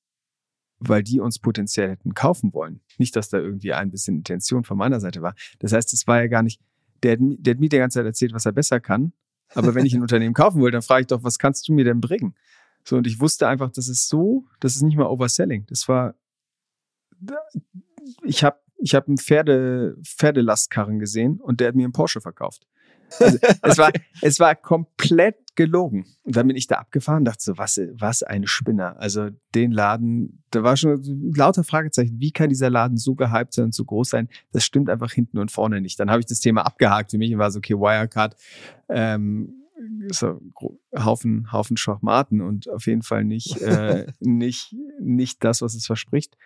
[0.80, 2.82] weil die uns potenziell hätten kaufen wollen.
[2.98, 5.36] Nicht, dass da irgendwie ein bisschen Intention von meiner Seite war.
[5.60, 6.62] Das heißt, es war ja gar nicht,
[7.04, 9.14] der, hat der hat mir die ganze Zeit erzählt, was er besser kann.
[9.56, 11.84] Aber wenn ich ein Unternehmen kaufen will, dann frage ich doch, was kannst du mir
[11.86, 12.36] denn bringen?
[12.90, 15.68] So, und ich wusste einfach, das ist so, das ist nicht mal Overselling.
[15.68, 16.16] Das war,
[18.24, 22.66] ich habe ich hab einen Pferde, Pferdelastkarren gesehen und der hat mir einen Porsche verkauft.
[23.20, 23.92] Also, es, war,
[24.24, 26.08] es war komplett gelogen.
[26.24, 29.00] Und dann bin ich da abgefahren und dachte so, was, was ein Spinner.
[29.00, 32.20] Also den Laden, da war schon lauter Fragezeichen.
[32.20, 34.30] Wie kann dieser Laden so gehypt sein und so groß sein?
[34.52, 36.00] Das stimmt einfach hinten und vorne nicht.
[36.00, 38.36] Dann habe ich das Thema abgehakt für mich und war so, okay, Wirecard,
[38.90, 39.59] ähm,
[40.12, 40.40] so
[40.98, 46.38] Haufen, Haufen Schwachmaten und auf jeden Fall nicht, äh, nicht, nicht das, was es verspricht.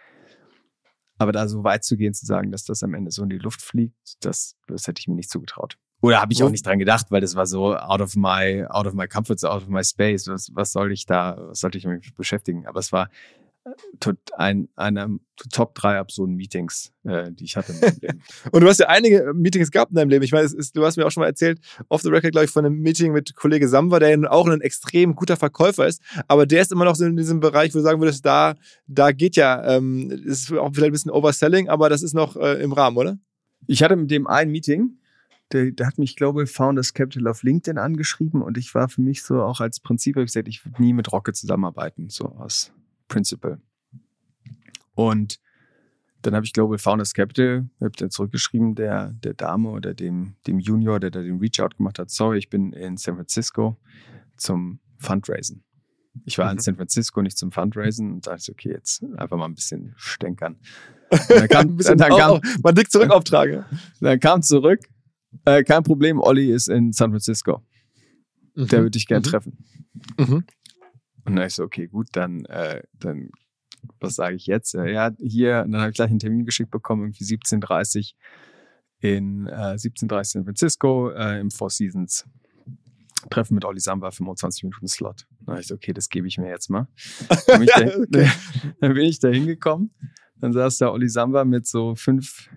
[1.18, 3.38] Aber da so weit zu gehen, zu sagen, dass das am Ende so in die
[3.38, 5.78] Luft fliegt, das, das hätte ich mir nicht zugetraut.
[6.02, 8.88] Oder habe ich auch nicht dran gedacht, weil das war so out of my, out
[8.88, 10.28] of my comfort, zone, out of my space.
[10.28, 12.68] Was, was soll ich da, was sollte ich mich beschäftigen?
[12.68, 13.10] Aber es war
[14.38, 15.10] ein, einer
[15.52, 18.24] Top drei absurden Meetings, äh, die ich hatte in meinem Leben.
[18.52, 20.24] Und du hast ja einige Meetings gehabt in deinem Leben.
[20.24, 22.46] Ich meine, es ist, du hast mir auch schon mal erzählt, off the record, glaube
[22.46, 25.88] ich, von einem Meeting mit Kollege Samba, der ja nun auch ein extrem guter Verkäufer
[25.88, 26.02] ist.
[26.28, 28.56] Aber der ist immer noch so in diesem Bereich, wo du sagen würdest, da,
[28.88, 32.62] da geht ja, ähm, ist auch vielleicht ein bisschen Overselling, aber das ist noch äh,
[32.62, 33.18] im Rahmen, oder?
[33.66, 34.98] Ich hatte mit dem ein Meeting,
[35.52, 39.02] der, der hat mich, glaube ich, Founders Capital auf LinkedIn angeschrieben und ich war für
[39.02, 42.26] mich so auch als Prinzip, hab ich gesagt, ich würde nie mit Rocket zusammenarbeiten, so
[42.26, 42.74] aus
[43.14, 43.62] Principle.
[44.96, 45.40] Und
[46.22, 50.60] dann habe ich Global Founders Capital, habe dann zurückgeschrieben, der, der Dame oder dem, dem
[50.60, 53.78] Junior, der da den Reach-Out gemacht hat, sorry, ich bin in San Francisco
[54.38, 55.64] zum Fundraisen.
[56.26, 56.62] Ich war in Mhm.
[56.62, 60.58] San Francisco nicht zum Fundraisen und dachte, ich, okay, jetzt einfach mal ein bisschen stänkern.
[61.10, 63.66] Und dann kam, Ein bisschen dann kam, auch mal dick zurück auftrage.
[64.00, 64.80] dann kam zurück,
[65.46, 67.64] äh, kein Problem, Olli ist in San Francisco.
[68.56, 69.26] Der würde dich gern Mhm.
[69.26, 69.58] treffen.
[70.18, 70.44] Mhm.
[71.26, 73.32] Und dann ich so, okay, gut, dann, äh, dann
[74.00, 74.74] was sage ich jetzt?
[74.74, 78.14] Ja, hier, und dann habe ich gleich einen Termin geschickt bekommen, irgendwie 17.30
[79.00, 82.26] in äh, 17.30 San Francisco äh, im Four Seasons.
[83.30, 85.26] Treffen mit Olli Samba, 25 Minuten Slot.
[85.42, 86.88] Dann habe ich so, okay, das gebe ich mir jetzt mal.
[87.48, 88.32] Dann bin ich, da, Okay.
[88.82, 89.92] dann bin ich da hingekommen.
[90.38, 92.50] Dann saß da Olli Samba mit so fünf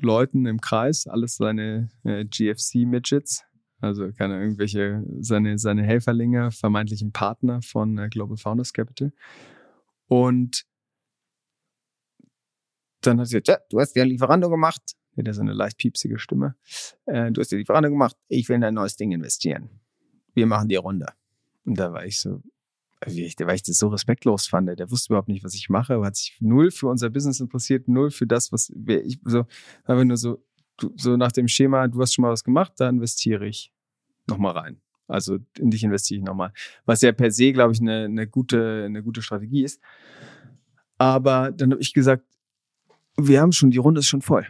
[0.00, 3.44] Leuten im Kreis, alles seine äh, GFC-Midgets,
[3.80, 9.12] also keine irgendwelche, seine, seine Helferlinge, vermeintlichen Partner von äh, Global Founders Capital.
[10.06, 10.64] Und
[13.02, 14.82] dann hat sie gesagt, ja, du hast ja Lieferando gemacht.
[15.16, 16.56] Der hat so eine leicht piepsige Stimme.
[17.06, 18.16] Äh, du hast ja Lieferando gemacht.
[18.28, 19.68] Ich will in ein neues Ding investieren.
[20.34, 21.06] Wir machen die Runde.
[21.64, 22.42] Und da war ich so,
[23.06, 24.78] ich, weil ich das so respektlos fand.
[24.78, 27.88] Der wusste überhaupt nicht, was ich mache, aber hat sich null für unser Business interessiert,
[27.88, 29.46] null für das, was wer ich so,
[29.84, 30.42] einfach nur so,
[30.78, 33.72] du, so nach dem Schema, du hast schon mal was gemacht, da investiere ich
[34.26, 34.80] nochmal rein.
[35.06, 36.52] Also in dich investiere ich nochmal.
[36.86, 39.80] Was ja per se, glaube ich, eine, eine, gute, eine gute Strategie ist.
[40.96, 42.24] Aber dann habe ich gesagt,
[43.16, 44.46] wir haben schon, die Runde ist schon voll.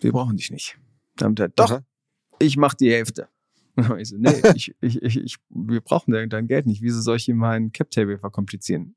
[0.00, 0.76] Wir brauchen dich nicht.
[1.16, 1.84] Dann hat er, doch, Aha.
[2.38, 3.28] ich mache die Hälfte.
[3.98, 6.82] Ich so, nee, ich, ich, ich, ich, wir brauchen dein, Geld nicht.
[6.82, 8.94] Wieso soll ich ihm meinen Cap-Table verkomplizieren?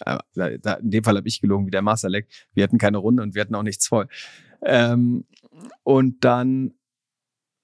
[0.00, 2.28] Äh, da, in dem Fall habe ich gelogen, wie der Masterleck.
[2.54, 4.06] Wir hatten keine Runde und wir hatten auch nichts voll.
[4.62, 5.24] Ähm,
[5.82, 6.74] und dann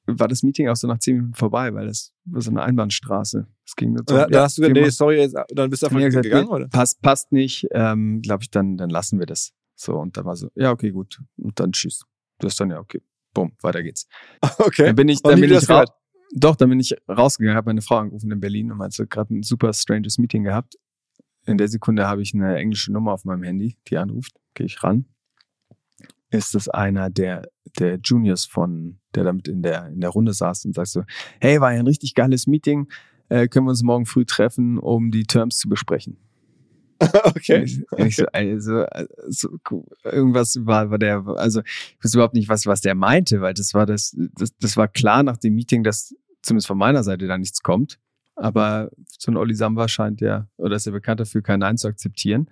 [0.06, 3.46] war das Meeting auch so nach zehn Minuten vorbei, weil das war so eine Einbahnstraße.
[3.66, 6.00] Es ging nur Da, da hast du gesagt, nee, sorry, jetzt, dann bist du einfach
[6.00, 6.68] gesagt, gegangen, nee, oder?
[6.68, 9.52] Passt, passt nicht, ähm, glaube ich, dann, dann lassen wir das.
[9.74, 11.20] So, und dann war so, ja, okay, gut.
[11.36, 12.04] Und dann tschüss.
[12.38, 13.00] Du hast dann, ja, okay,
[13.32, 14.06] bumm, weiter geht's.
[14.58, 14.86] Okay.
[14.86, 15.88] Dann bin ich, dann bin ich raus.
[16.36, 19.34] Doch, dann bin ich rausgegangen, habe meine Frau angerufen in Berlin und meinte so, gerade
[19.34, 20.76] ein super stranges Meeting gehabt.
[21.46, 24.32] In der Sekunde habe ich eine englische Nummer auf meinem Handy, die anruft.
[24.54, 25.06] Gehe ich ran.
[26.34, 30.64] Ist das einer der, der Juniors von, der damit in der, in der Runde saß
[30.64, 31.04] und sagt so,
[31.40, 32.88] hey, war ja ein richtig geiles Meeting.
[33.28, 36.16] Äh, können wir uns morgen früh treffen, um die Terms zu besprechen?
[37.24, 37.62] okay.
[37.64, 39.48] Ich, ich so, also, also,
[40.04, 43.74] irgendwas war, war der, also ich weiß überhaupt nicht, was, was der meinte, weil das
[43.74, 47.38] war das, das, das war klar nach dem Meeting, dass zumindest von meiner Seite da
[47.38, 47.98] nichts kommt.
[48.36, 51.88] Aber so ein Olli Samba scheint ja, oder ist ja bekannt dafür, kein Nein zu
[51.88, 52.48] akzeptieren.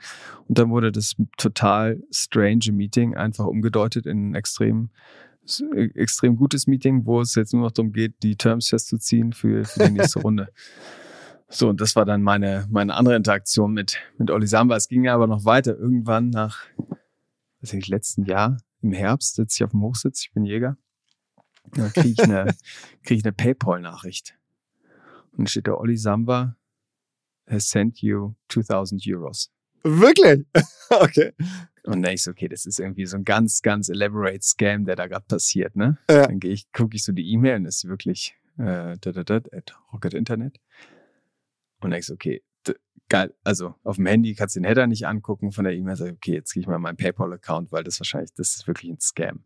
[0.49, 4.91] Und dann wurde das total strange Meeting einfach umgedeutet in ein extrem,
[5.95, 9.87] extrem gutes Meeting, wo es jetzt nur noch darum geht, die Terms festzuziehen für, für
[9.87, 10.49] die nächste Runde.
[11.49, 14.77] So, und das war dann meine, meine andere Interaktion mit, mit Olli Samba.
[14.77, 15.77] Es ging aber noch weiter.
[15.77, 16.65] Irgendwann nach,
[17.61, 20.77] weiß ich, letzten Jahr, im Herbst, sitze ich auf dem Hochsitz, ich bin Jäger.
[21.75, 22.55] Da kriege ich eine,
[23.03, 24.35] krieg ich eine PayPal-Nachricht.
[25.37, 26.57] Und steht da, Olli Samba
[27.49, 29.51] has sent you 2000 Euros.
[29.83, 30.47] Wirklich?
[30.91, 31.33] okay.
[31.85, 34.95] Und dann ich so, okay, das ist irgendwie so ein ganz, ganz elaborate Scam, der
[34.95, 35.99] da gerade passiert, ne?
[36.09, 36.27] Ja.
[36.27, 39.37] Dann gehe ich, gucke ich so die E-Mail und ist wirklich äh, da, da, da,
[39.37, 40.61] at Rocket Internet.
[41.81, 42.43] Und dann ich so, okay,
[43.09, 46.07] geil, also auf dem Handy kannst du den Header nicht angucken von der E-Mail, sag
[46.07, 48.91] ich, okay, jetzt gehe ich mal in meinen PayPal-Account, weil das wahrscheinlich, das ist wirklich
[48.91, 49.45] ein Scam.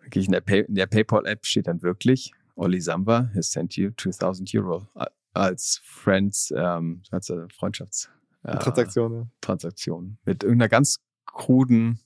[0.00, 3.52] Dann gehe ich in der, Pay, in der PayPal-App steht dann wirklich, Olli Samba has
[3.52, 4.86] sent you 2000 Euro
[5.32, 8.10] als Friends, ähm, als Freundschafts
[8.42, 9.26] äh, Transaktion, ja.
[9.40, 12.00] Transaktion mit irgendeiner ganz kruden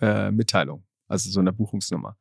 [0.00, 2.16] äh, Mitteilung, also so einer Buchungsnummer.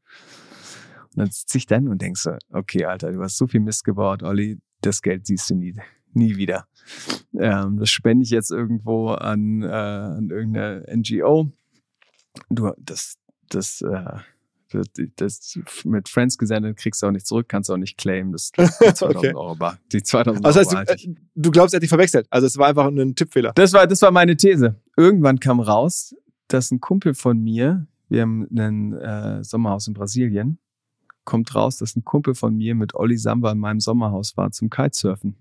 [1.11, 3.83] Und dann sitze ich dann und denkst so, okay, Alter, du hast so viel Mist
[3.83, 5.75] gebaut, Olli, das Geld siehst du nie,
[6.13, 6.67] nie wieder.
[7.37, 11.51] Ähm, das spende ich jetzt irgendwo an, äh, an irgendeine NGO.
[12.49, 13.17] Du, das,
[13.49, 14.19] das, äh,
[14.71, 18.31] das, das mit Friends gesendet, kriegst du auch nicht zurück, kannst du auch nicht claimen.
[18.31, 19.33] Das die 2000 Okay.
[19.35, 19.77] Euro, bar.
[19.91, 21.05] die 2000 Also Euro heißt, ich.
[21.05, 22.27] du, äh, du glaubst, er hat dich verwechselt.
[22.29, 23.53] Also es war einfach ein Tippfehler.
[23.55, 24.75] Das war, das war meine These.
[24.95, 26.15] Irgendwann kam raus,
[26.47, 30.59] dass ein Kumpel von mir, wir haben ein äh, Sommerhaus in Brasilien,
[31.25, 34.69] kommt raus, dass ein Kumpel von mir mit Olli Samba in meinem Sommerhaus war zum
[34.69, 35.35] Kitesurfen.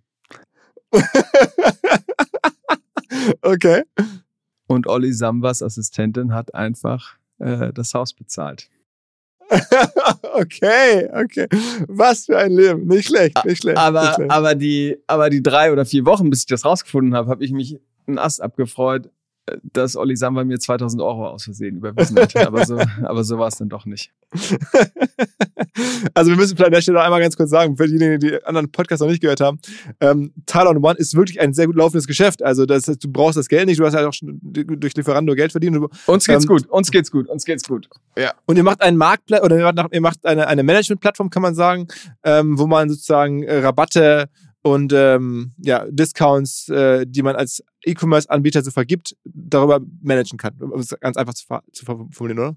[3.43, 3.83] okay.
[4.67, 8.69] Und Olli Sambas Assistentin hat einfach äh, das Haus bezahlt.
[10.35, 11.47] Okay, okay.
[11.89, 12.87] Was für ein Leben.
[12.87, 13.77] Nicht schlecht, nicht schlecht.
[13.77, 14.31] nicht Aber, schlecht.
[14.31, 17.53] aber, die, aber die drei oder vier Wochen, bis ich das rausgefunden habe, habe ich
[17.53, 19.11] mich einen Ast abgefreut,
[19.63, 22.37] dass Olli Samba mir 2000 Euro aus Versehen überwiesen hat.
[22.47, 24.11] aber so, aber so war es dann doch nicht.
[26.15, 28.71] also wir müssen vielleicht an der Stelle einmal ganz kurz sagen, für diejenigen, die anderen
[28.71, 29.59] Podcasts noch nicht gehört haben,
[30.01, 32.43] ähm, Talon One ist wirklich ein sehr gut laufendes Geschäft.
[32.43, 35.53] Also das, du brauchst das Geld nicht, du hast ja auch schon durch Lieferando Geld
[35.53, 35.77] verdient.
[35.77, 37.89] Du, Uns geht's Ähm, gut, uns geht's gut, uns geht's gut.
[38.19, 38.33] Ja.
[38.47, 41.55] und ihr macht einen Marktplatz oder ihr macht, ihr macht eine, eine Management-Plattform, kann man
[41.55, 41.87] sagen,
[42.25, 44.29] ähm, wo man sozusagen äh, Rabatte
[44.63, 50.55] und ähm, ja, Discounts, äh, die man als E-Commerce-Anbieter so vergibt, darüber managen kann.
[50.61, 52.57] Um es ganz einfach zu, zu formulieren, oder?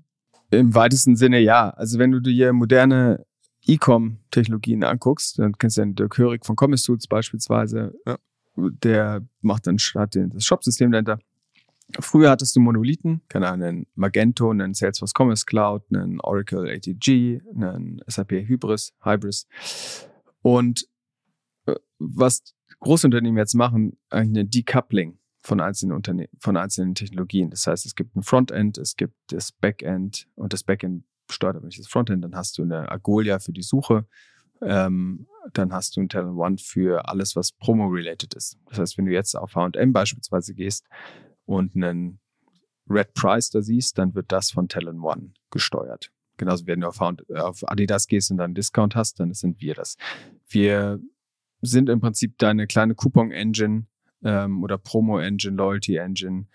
[0.52, 1.70] Im weitesten Sinne ja.
[1.70, 3.26] Also wenn du dir moderne
[3.68, 7.94] E-Com-Technologien anguckst, dann kennst du ja den Dirk Hörig von Commerce Tools beispielsweise.
[8.06, 8.18] Ja.
[8.56, 9.78] Der macht dann
[10.14, 11.20] den- das Shop-System dahinter.
[12.00, 17.42] Früher hattest du Monolithen, keine Ahnung, einen Magento, einen Salesforce Commerce Cloud, einen Oracle ATG,
[17.56, 19.48] einen SAP Hybris, Hybris.
[20.42, 20.88] Und
[21.66, 22.42] äh, was
[22.80, 27.50] Großunternehmen jetzt machen, eigentlich ein Decoupling von einzelnen Unternehmen, von einzelnen Technologien.
[27.50, 31.66] Das heißt, es gibt ein Frontend, es gibt das Backend und das Backend steuert aber
[31.66, 32.24] nicht das Frontend.
[32.24, 34.06] Dann hast du eine Agolia für die Suche.
[34.62, 38.58] Ähm, dann hast du ein Talent One für alles, was Promo-related ist.
[38.68, 40.86] Das heißt, wenn du jetzt auf H&M beispielsweise gehst
[41.46, 42.20] und einen
[42.90, 46.12] Red Price da siehst, dann wird das von Talent One gesteuert.
[46.38, 49.98] Genauso, wenn du auf Adidas gehst und dann einen Discount hast, dann sind wir das.
[50.48, 51.00] Wir
[51.62, 53.86] sind im Prinzip deine kleine Coupon-Engine
[54.24, 56.46] ähm, oder Promo-Engine, Loyalty-Engine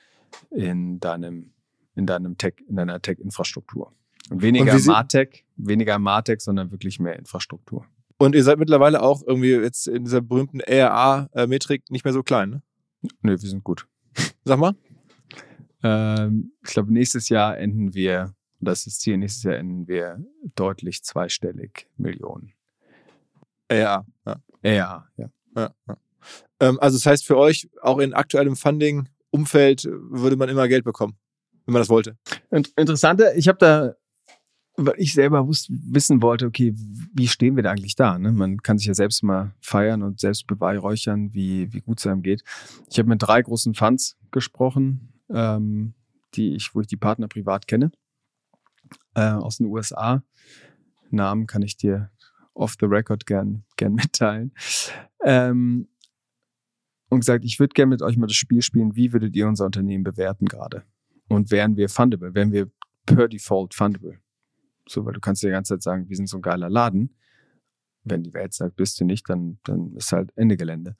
[0.50, 1.52] in deinem,
[1.94, 3.92] in deinem Tech, in deiner Tech-Infrastruktur.
[4.30, 7.86] Und weniger Und Martech, weniger Martech, sondern wirklich mehr Infrastruktur.
[8.16, 12.50] Und ihr seid mittlerweile auch irgendwie jetzt in dieser berühmten ARA-Metrik nicht mehr so klein,
[12.50, 12.62] ne?
[13.20, 13.86] Nö, wir sind gut.
[14.44, 14.74] Sag mal.
[15.82, 20.24] Ähm, ich glaube, nächstes Jahr enden wir, das ist das Ziel, nächstes Jahr enden wir
[20.54, 22.53] deutlich zweistellig Millionen.
[23.70, 24.04] Ja.
[24.62, 25.30] Ja, ja.
[25.56, 25.96] ja, ja.
[26.60, 31.16] Ähm, also das heißt für euch, auch in aktuellem Funding-Umfeld würde man immer Geld bekommen,
[31.66, 32.16] wenn man das wollte.
[32.50, 33.94] Und interessante, ich habe da,
[34.76, 36.74] weil ich selber wusste, wissen wollte, okay,
[37.14, 38.18] wie stehen wir da eigentlich da?
[38.18, 38.32] Ne?
[38.32, 42.22] Man kann sich ja selbst mal feiern und selbst beweihräuchern, wie, wie gut es einem
[42.22, 42.42] geht.
[42.90, 45.94] Ich habe mit drei großen Funds gesprochen, ähm,
[46.34, 47.92] die ich, wo ich die Partner privat kenne,
[49.14, 50.22] äh, aus den USA.
[51.10, 52.10] Namen kann ich dir
[52.54, 54.52] off the record gern, gern mitteilen.
[55.22, 55.88] Ähm,
[57.08, 59.66] und gesagt, ich würde gerne mit euch mal das Spiel spielen, wie würdet ihr unser
[59.66, 60.84] Unternehmen bewerten gerade?
[61.28, 62.34] Und wären wir fundable?
[62.34, 62.70] Wären wir
[63.06, 64.18] per Default fundable?
[64.88, 67.16] So, weil du kannst dir die ganze Zeit sagen, wir sind so ein geiler Laden.
[68.02, 70.96] Wenn die Welt sagt, bist du nicht, dann, dann ist halt Ende Gelände.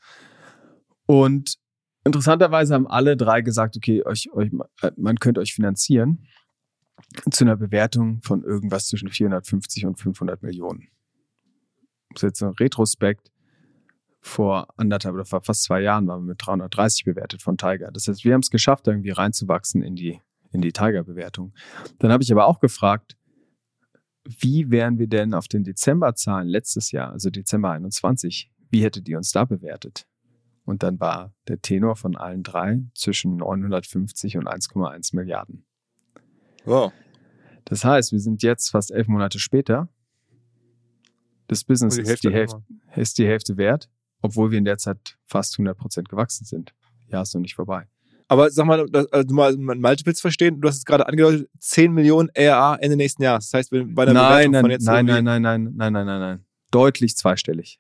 [1.06, 1.56] Und
[2.04, 4.50] interessanterweise haben alle drei gesagt, okay, euch, euch,
[4.96, 6.26] man könnte euch finanzieren
[7.30, 10.88] zu einer Bewertung von irgendwas zwischen 450 und 500 Millionen.
[12.14, 13.30] Ist jetzt ein Retrospekt.
[14.20, 17.90] vor anderthalb oder vor fast zwei Jahren waren wir mit 330 bewertet von Tiger.
[17.92, 20.18] Das heißt, wir haben es geschafft, irgendwie reinzuwachsen in die,
[20.50, 21.52] in die Tiger-Bewertung.
[21.98, 23.18] Dann habe ich aber auch gefragt,
[24.24, 29.18] wie wären wir denn auf den Dezemberzahlen letztes Jahr, also Dezember 21, wie hättet ihr
[29.18, 30.06] uns da bewertet?
[30.64, 35.66] Und dann war der Tenor von allen drei zwischen 950 und 1,1 Milliarden.
[36.64, 36.92] Wow.
[37.66, 39.88] Das heißt, wir sind jetzt fast elf Monate später.
[41.48, 42.62] Das Business die ist, die Hälfte
[42.96, 43.88] ist die Hälfte wert,
[44.22, 46.72] obwohl wir in der Zeit fast 100 Prozent gewachsen sind.
[47.08, 47.86] Ja, ist noch nicht vorbei.
[48.28, 52.76] Aber sag mal, also mal Multiples verstehen, du hast es gerade angedeutet, 10 Millionen ARA
[52.76, 53.50] Ende nächsten Jahres.
[53.50, 55.92] Das heißt, wenn bei einer Nein, Bewertung nein, von jetzt nein, nein, nein, nein, nein,
[55.92, 56.44] nein, nein, nein.
[56.70, 57.78] Deutlich zweistellig.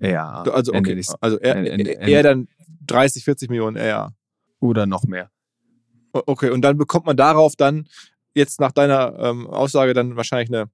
[0.00, 2.48] Ja, Also Ende okay, nächsten- also eher, Ende- Ende- eher dann
[2.86, 4.12] 30, 40 Millionen ARA.
[4.58, 5.30] oder noch mehr.
[6.12, 7.86] Okay, und dann bekommt man darauf dann
[8.34, 10.68] jetzt nach deiner ähm, Aussage dann wahrscheinlich eine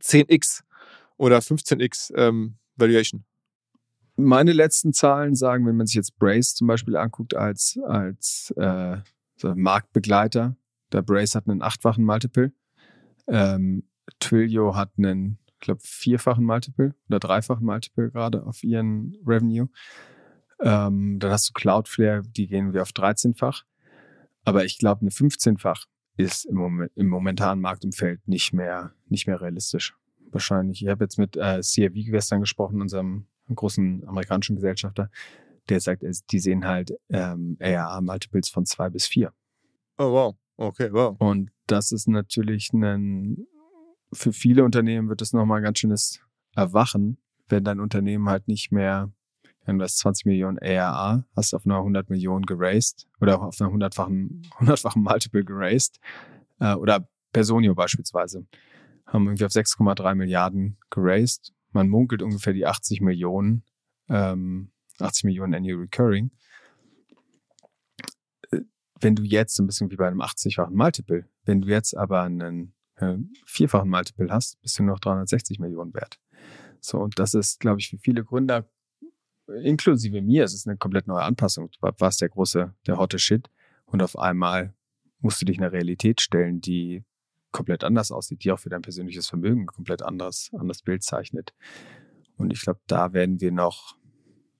[0.00, 0.62] 10x
[1.16, 3.24] oder 15x ähm, Valuation.
[4.16, 8.98] Meine letzten Zahlen sagen, wenn man sich jetzt Brace zum Beispiel anguckt als, als äh,
[9.36, 10.56] so Marktbegleiter,
[10.92, 12.52] der Brace hat einen achtfachen Multiple,
[13.26, 13.88] ähm,
[14.20, 19.68] Twilio hat einen, ich glaube, vierfachen Multiple oder dreifachen Multiple gerade auf ihren Revenue.
[20.60, 23.64] Ähm, dann hast du Cloudflare, die gehen wir auf 13-fach.
[24.44, 29.40] Aber ich glaube, eine 15-fach ist im, Moment, im momentanen Marktumfeld nicht mehr, nicht mehr
[29.40, 29.96] realistisch.
[30.34, 30.82] Wahrscheinlich.
[30.82, 35.10] Ich habe jetzt mit äh, CRV gestern gesprochen, unserem großen amerikanischen Gesellschafter,
[35.68, 39.32] der sagt, die sehen halt ähm, ARA-Multiples von zwei bis vier.
[39.96, 41.16] Oh wow, okay, wow.
[41.20, 43.46] Und das ist natürlich ein,
[44.12, 46.20] für viele Unternehmen wird das nochmal ein ganz schönes
[46.56, 47.18] Erwachen,
[47.48, 49.12] wenn dein Unternehmen halt nicht mehr,
[49.64, 53.70] wenn du hast 20 Millionen ARA, hast auf einer 100 Millionen geraced oder auf einer
[53.70, 56.00] hundertfachen, hundertfachen Multiple geraced,
[56.58, 58.46] äh, oder Personio beispielsweise,
[59.06, 61.52] haben irgendwie auf 6,3 Milliarden geraced.
[61.72, 63.64] Man munkelt ungefähr die 80 Millionen,
[64.08, 66.30] ähm, 80 Millionen Annual Recurring
[69.00, 72.74] wenn du jetzt ein bisschen wie bei einem 80-fachen Multiple, wenn du jetzt aber einen
[72.96, 76.18] äh, vierfachen Multiple hast, bist du noch 360 Millionen wert.
[76.80, 78.68] So, und das ist, glaube ich, für viele Gründer,
[79.46, 81.70] inklusive mir, es ist eine komplett neue Anpassung.
[81.70, 83.50] Du war- warst der große, der hotte Shit
[83.84, 84.74] und auf einmal
[85.20, 87.04] musst du dich einer Realität stellen, die
[87.54, 91.54] komplett anders aussieht, die auch für dein persönliches Vermögen komplett anderes, anderes Bild zeichnet.
[92.36, 93.96] Und ich glaube, da werden wir noch,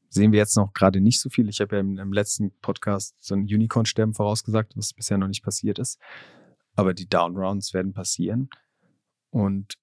[0.08, 1.48] sehen wir jetzt noch gerade nicht so viel.
[1.48, 5.42] Ich habe ja im, im letzten Podcast so ein Unicorn-Sterben vorausgesagt, was bisher noch nicht
[5.42, 5.98] passiert ist.
[6.76, 8.48] Aber die Downrounds werden passieren.
[9.30, 9.74] Und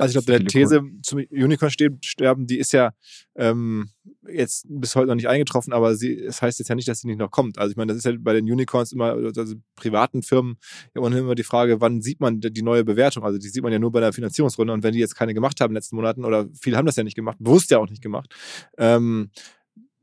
[0.00, 2.92] Also ich glaube, der These zum Unicorn-Sterben, die ist ja
[3.36, 3.88] ähm,
[4.28, 7.08] jetzt bis heute noch nicht eingetroffen, aber sie, es heißt jetzt ja nicht, dass sie
[7.08, 7.58] nicht noch kommt.
[7.58, 10.56] Also ich meine, das ist ja bei den Unicorns immer, also privaten Firmen,
[10.94, 13.24] ja ohnehin immer die Frage, wann sieht man die neue Bewertung?
[13.24, 15.60] Also die sieht man ja nur bei der Finanzierungsrunde und wenn die jetzt keine gemacht
[15.60, 17.88] haben in den letzten Monaten oder viele haben das ja nicht gemacht, bewusst ja auch
[17.88, 18.34] nicht gemacht,
[18.78, 19.30] ähm,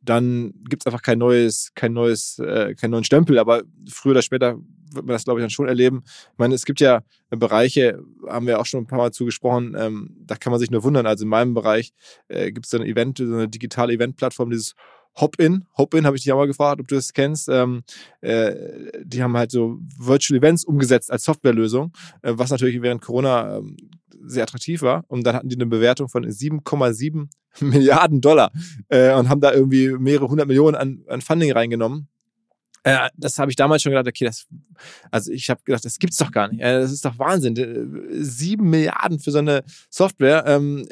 [0.02, 4.22] dann gibt es einfach kein neues, kein neues, äh, keinen neuen Stempel, aber früher oder
[4.22, 4.58] später
[4.94, 6.04] wird man das, glaube ich, dann schon erleben.
[6.06, 10.18] Ich meine, es gibt ja Bereiche, haben wir auch schon ein paar Mal zugesprochen, ähm,
[10.26, 11.06] da kann man sich nur wundern.
[11.06, 11.94] Also in meinem Bereich
[12.28, 14.76] äh, gibt es ein Event, so eine digitale Eventplattform, dieses
[15.16, 15.66] Hop-In.
[15.78, 17.50] Hop-In habe ich dich auch mal gefragt, ob du das kennst.
[17.50, 17.84] Ähm,
[18.22, 18.54] äh,
[19.04, 23.78] die haben halt so Virtual Events umgesetzt als Softwarelösung, äh, was natürlich während Corona ähm,
[24.24, 25.04] sehr attraktiv war.
[25.08, 27.28] Und dann hatten die eine Bewertung von 7,7
[27.60, 28.52] Milliarden Dollar
[28.90, 32.08] äh, und haben da irgendwie mehrere hundert Millionen an, an Funding reingenommen.
[32.84, 34.48] Äh, das habe ich damals schon gedacht, okay, das,
[35.12, 36.62] also ich habe gedacht, das gibt's doch gar nicht.
[36.62, 37.56] Äh, das ist doch Wahnsinn.
[37.56, 40.46] Äh, Sieben Milliarden für so eine Software.
[40.48, 40.88] Ähm,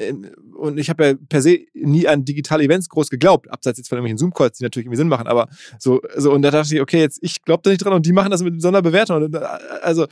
[0.55, 3.97] und ich habe ja per se nie an digitale Events groß geglaubt, abseits jetzt von
[3.97, 5.49] irgendwelchen Zoom-Calls, die natürlich irgendwie Sinn machen, aber
[5.79, 8.13] so, so und da dachte ich, okay, jetzt ich glaube da nicht dran und die
[8.13, 9.23] machen das mit so einer Bewertung.
[9.23, 9.39] Und, äh,
[9.81, 10.05] also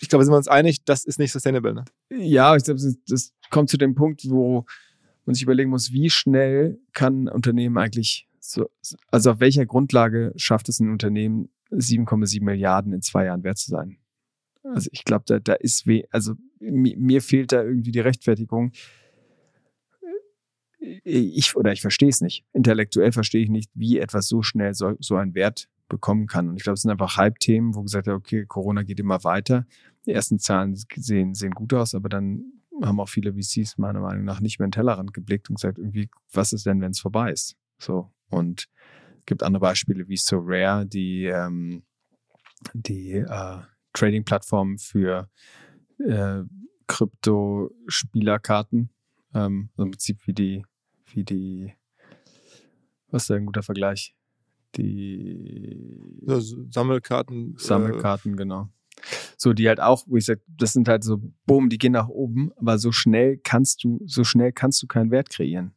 [0.00, 1.74] ich glaube, sind wir uns einig, das ist nicht sustainable.
[1.74, 1.84] Ne?
[2.10, 4.64] Ja, ich glaube, das kommt zu dem Punkt, wo
[5.26, 8.70] man sich überlegen muss, wie schnell kann ein Unternehmen eigentlich so,
[9.10, 13.70] also auf welcher Grundlage schafft es ein Unternehmen, 7,7 Milliarden in zwei Jahren wert zu
[13.70, 13.98] sein?
[14.62, 18.72] Also ich glaube, da, da ist weh, also mir, mir fehlt da irgendwie die Rechtfertigung.
[21.04, 22.44] Ich oder ich verstehe es nicht.
[22.52, 26.48] Intellektuell verstehe ich nicht, wie etwas so schnell so, so einen Wert bekommen kann.
[26.48, 29.66] Und ich glaube, es sind einfach Hype-Themen, wo gesagt wird, okay, Corona geht immer weiter.
[30.06, 32.44] Die ersten Zahlen sehen, sehen gut aus, aber dann
[32.82, 35.78] haben auch viele VCs meiner Meinung nach nicht mehr in den Tellerrand geblickt und gesagt,
[35.78, 37.56] irgendwie, was ist denn, wenn es vorbei ist?
[37.78, 38.10] So.
[38.30, 38.68] Und
[39.26, 41.82] gibt andere Beispiele wie So Rare, die, ähm,
[42.74, 43.58] die äh,
[43.92, 45.28] Trading-Plattform für
[45.98, 46.42] äh,
[46.86, 48.90] Krypto-Spielerkarten.
[49.34, 50.64] Ähm, also Im Prinzip wie die,
[51.12, 51.74] wie die,
[53.08, 54.14] was ist da ein guter Vergleich?
[54.76, 57.56] Die So, so Sammelkarten.
[57.58, 58.68] Sammelkarten, genau.
[59.36, 62.08] So, die halt auch, wo ich sage, das sind halt so, boom, die gehen nach
[62.08, 65.74] oben, aber so schnell kannst du, so schnell kannst du keinen Wert kreieren.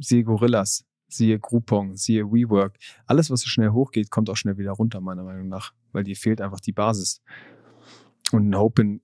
[0.00, 2.78] Siehe Gorillas, siehe Groupon, siehe WeWork.
[3.06, 6.16] Alles, was so schnell hochgeht, kommt auch schnell wieder runter, meiner Meinung nach, weil dir
[6.16, 7.22] fehlt einfach die Basis.
[8.30, 9.00] Und ein Open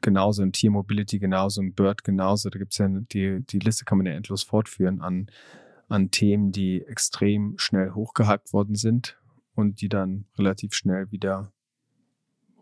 [0.00, 2.50] genauso, ein Tier Mobility genauso, ein Bird genauso.
[2.50, 5.26] Da gibt's ja die, die Liste kann man ja endlos fortführen an,
[5.88, 9.18] an Themen, die extrem schnell hochgehypt worden sind
[9.54, 11.52] und die dann relativ schnell wieder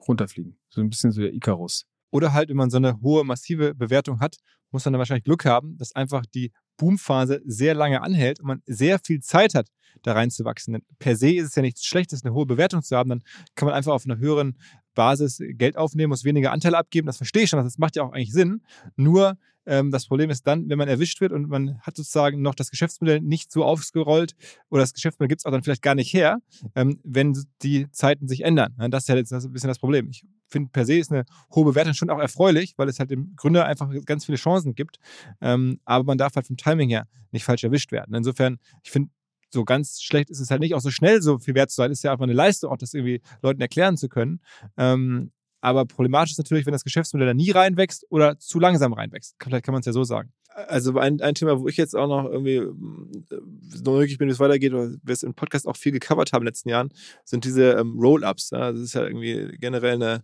[0.07, 0.57] runterfliegen.
[0.69, 1.87] So ein bisschen so der Icarus.
[2.11, 4.37] Oder halt, wenn man so eine hohe, massive Bewertung hat,
[4.71, 8.63] muss man dann wahrscheinlich Glück haben, dass einfach die Boomphase sehr lange anhält und man
[8.67, 9.69] sehr viel Zeit hat,
[10.03, 10.75] da reinzuwachsen.
[10.75, 13.11] Denn per se ist es ja nichts Schlechtes, eine hohe Bewertung zu haben.
[13.11, 13.23] Dann
[13.55, 14.57] kann man einfach auf einer höheren
[14.95, 17.07] Basis Geld aufnehmen, muss weniger Anteile abgeben.
[17.07, 18.63] Das verstehe ich schon, das macht ja auch eigentlich Sinn.
[18.97, 22.55] Nur ähm, das Problem ist dann, wenn man erwischt wird und man hat sozusagen noch
[22.55, 24.35] das Geschäftsmodell nicht so aufgerollt
[24.69, 26.39] oder das Geschäftsmodell gibt es auch dann vielleicht gar nicht her,
[26.75, 28.75] ähm, wenn die Zeiten sich ändern.
[28.91, 30.11] Das ist ja jetzt ein bisschen das Problem.
[30.11, 31.25] Ich finde, per se ist eine
[31.55, 34.99] hohe Bewertung schon auch erfreulich, weil es halt dem Gründer einfach ganz viele Chancen gibt.
[35.41, 38.15] Ähm, aber man darf halt vom Timing her nicht falsch erwischt werden.
[38.15, 39.11] Insofern, ich finde,
[39.53, 41.91] so ganz schlecht ist es halt nicht, auch so schnell so viel wert zu sein.
[41.91, 44.41] Ist ja einfach eine Leistung, auch das irgendwie Leuten erklären zu können.
[44.77, 45.31] Ähm,
[45.65, 49.35] aber problematisch ist natürlich, wenn das Geschäftsmodell da nie reinwächst oder zu langsam reinwächst.
[49.43, 50.31] Vielleicht kann man es ja so sagen.
[50.55, 53.41] Also ein, ein Thema, wo ich jetzt auch noch irgendwie äh,
[53.83, 56.45] neugierig bin, wie es weitergeht, oder wir es im Podcast auch viel gecovert haben in
[56.45, 56.91] den letzten Jahren,
[57.25, 58.51] sind diese ähm, Roll-Ups.
[58.51, 58.73] Ja?
[58.73, 60.23] Das ist ja irgendwie generell eine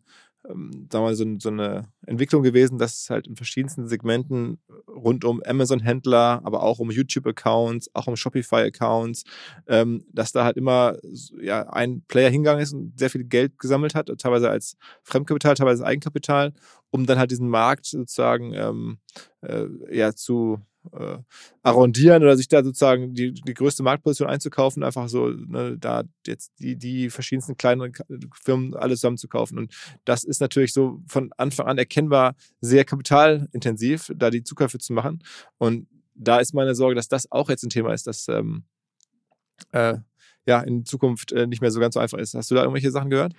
[0.49, 5.25] ähm, sagen wir so, so, eine Entwicklung gewesen, dass es halt in verschiedensten Segmenten rund
[5.25, 9.25] um Amazon-Händler, aber auch um YouTube-Accounts, auch um Shopify-Accounts,
[9.67, 10.97] ähm, dass da halt immer
[11.41, 15.85] ja, ein Player hingegangen ist und sehr viel Geld gesammelt hat, teilweise als Fremdkapital, teilweise
[15.85, 16.53] Eigenkapital,
[16.91, 18.99] um dann halt diesen Markt sozusagen ähm,
[19.43, 20.61] äh, ja, zu
[20.93, 21.19] äh,
[21.63, 26.53] arrondieren oder sich da sozusagen die, die größte Marktposition einzukaufen, einfach so ne, da jetzt
[26.59, 27.93] die, die verschiedensten kleinen
[28.33, 29.59] Firmen alles zusammenzukaufen.
[29.59, 29.75] Und
[30.05, 35.23] das ist natürlich so von Anfang an erkennbar sehr kapitalintensiv, da die Zukäufe zu machen.
[35.59, 38.65] Und da ist meine Sorge, dass das auch jetzt ein Thema ist, das ähm,
[39.73, 39.99] äh,
[40.47, 42.35] ja in Zukunft äh, nicht mehr so ganz so einfach ist.
[42.35, 43.35] Hast du da irgendwelche Sachen gehört?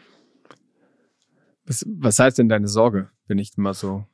[1.65, 4.05] Was, was heißt denn deine Sorge, wenn ich mal so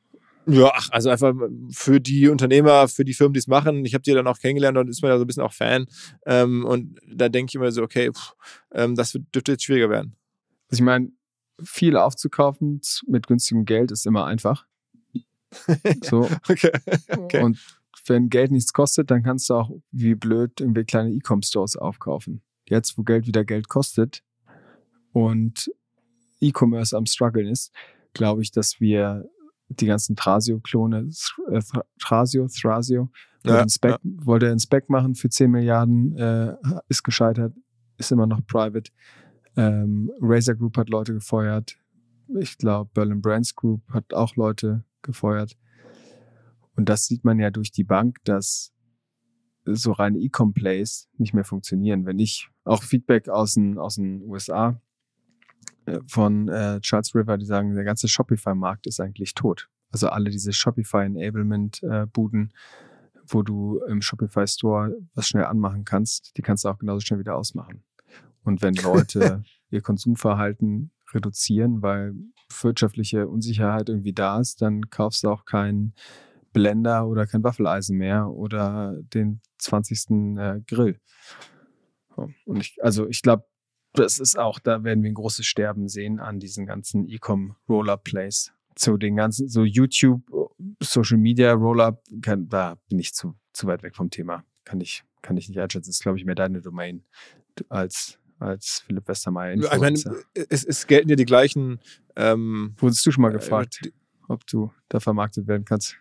[0.48, 1.34] ja, ach, also einfach
[1.70, 3.84] für die Unternehmer, für die Firmen, die es machen.
[3.84, 5.86] Ich habe die dann auch kennengelernt und ist mir da so ein bisschen auch Fan.
[6.26, 8.34] Ähm, und da denke ich immer so, okay, pff,
[8.72, 10.16] ähm, das dürfte jetzt schwieriger werden.
[10.70, 11.12] Also ich meine,
[11.62, 14.66] viel aufzukaufen mit günstigem Geld ist immer einfach.
[16.02, 16.28] so.
[16.48, 16.72] okay.
[17.10, 17.42] okay.
[17.42, 17.58] Und
[18.06, 22.42] wenn Geld nichts kostet, dann kannst du auch wie blöd irgendwie kleine E-Com-Stores aufkaufen.
[22.66, 24.22] Jetzt, wo Geld wieder Geld kostet
[25.12, 25.70] und
[26.40, 27.72] E-Commerce am struggeln ist,
[28.14, 29.28] glaube ich, dass wir
[29.68, 31.10] die ganzen Trasio-Klone,
[32.00, 33.10] Trasio, Thrasio,
[33.44, 33.98] wollte, ja, Spec, ja.
[34.02, 36.56] wollte einen Spec machen für 10 Milliarden, äh,
[36.88, 37.54] ist gescheitert,
[37.96, 38.90] ist immer noch private.
[39.56, 41.78] Ähm, Razer Group hat Leute gefeuert.
[42.40, 45.56] Ich glaube, Berlin Brands Group hat auch Leute gefeuert.
[46.76, 48.72] Und das sieht man ja durch die Bank, dass
[49.64, 52.06] so reine E-Com-Plays nicht mehr funktionieren.
[52.06, 54.80] Wenn ich auch Feedback aus den, aus den USA
[56.06, 59.68] von äh, Charles River, die sagen, der ganze Shopify-Markt ist eigentlich tot.
[59.90, 62.52] Also alle diese Shopify-Enablement-Buden, äh,
[63.26, 67.36] wo du im Shopify-Store was schnell anmachen kannst, die kannst du auch genauso schnell wieder
[67.36, 67.84] ausmachen.
[68.42, 72.14] Und wenn Leute ihr Konsumverhalten reduzieren, weil
[72.62, 75.94] wirtschaftliche Unsicherheit irgendwie da ist, dann kaufst du auch keinen
[76.52, 80.36] Blender oder kein Waffeleisen mehr oder den 20.
[80.38, 80.98] Äh, Grill.
[82.16, 83.44] Und ich, also ich glaube,
[83.92, 88.52] das ist auch, da werden wir ein großes Sterben sehen an diesen ganzen E-Com Roll-Up-Plays.
[88.74, 90.22] Zu den ganzen, so YouTube,
[90.80, 94.44] Social Media Roll-Up, da bin ich zu, zu weit weg vom Thema.
[94.64, 95.88] Kann ich, kann ich nicht einschätzen.
[95.90, 97.02] Das ist, glaube ich, mehr deine Domain
[97.68, 99.54] als, als Philipp Westermeier.
[99.54, 99.98] Ich meine,
[100.34, 101.80] es, es gelten ja die gleichen.
[102.14, 103.90] Ähm, Wurdest du schon mal äh, gefragt, äh,
[104.28, 105.96] ob du da vermarktet werden kannst?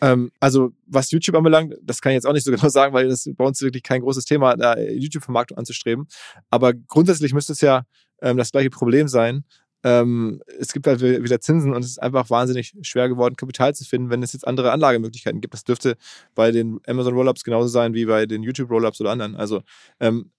[0.00, 3.08] Ähm, also was YouTube anbelangt, das kann ich jetzt auch nicht so genau sagen, weil
[3.08, 6.06] das bei uns wirklich kein großes Thema, da YouTube-Vermarktung anzustreben.
[6.50, 7.84] Aber grundsätzlich müsste es ja
[8.22, 9.44] ähm, das gleiche Problem sein.
[9.82, 13.84] Ähm, es gibt halt wieder Zinsen und es ist einfach wahnsinnig schwer geworden, Kapital zu
[13.84, 15.54] finden, wenn es jetzt andere Anlagemöglichkeiten gibt.
[15.54, 15.96] Das dürfte
[16.34, 19.36] bei den Amazon Rollups genauso sein wie bei den YouTube Rollups oder anderen.
[19.36, 19.62] Also
[19.98, 20.32] ähm,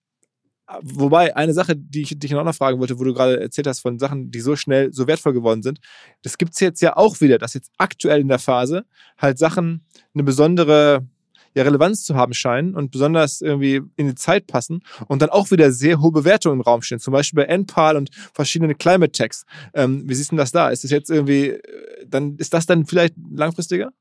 [0.82, 3.99] Wobei, eine Sache, die ich dich noch fragen wollte, wo du gerade erzählt hast von
[3.99, 5.80] Sachen, die so schnell so wertvoll geworden sind,
[6.22, 8.86] das gibt es jetzt ja auch wieder, dass jetzt aktuell in der Phase
[9.17, 11.05] halt Sachen eine besondere
[11.53, 15.51] ja, Relevanz zu haben scheinen und besonders irgendwie in die Zeit passen und dann auch
[15.51, 16.99] wieder sehr hohe Bewertungen im Raum stehen.
[16.99, 19.45] Zum Beispiel bei NPAL und verschiedene Climate Techs.
[19.74, 20.69] Ähm, wie siehst du das da?
[20.69, 23.91] Ist das jetzt irgendwie, äh, dann, ist das dann vielleicht langfristiger?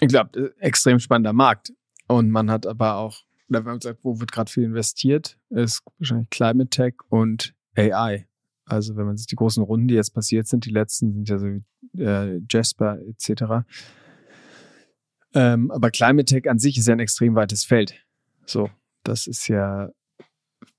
[0.00, 1.72] Ich glaube, äh, extrem spannender Markt.
[2.06, 5.82] Und man hat aber auch oder wir haben gesagt, wo wird gerade viel investiert, ist
[5.98, 8.26] wahrscheinlich Climate Tech und AI.
[8.64, 11.38] Also wenn man sich die großen Runden, die jetzt passiert sind, die letzten sind ja
[11.38, 11.46] so
[11.96, 13.66] äh, Jasper etc.
[15.34, 17.94] Ähm, aber Climate Tech an sich ist ja ein extrem weites Feld.
[18.44, 18.70] So,
[19.04, 19.90] das ist ja,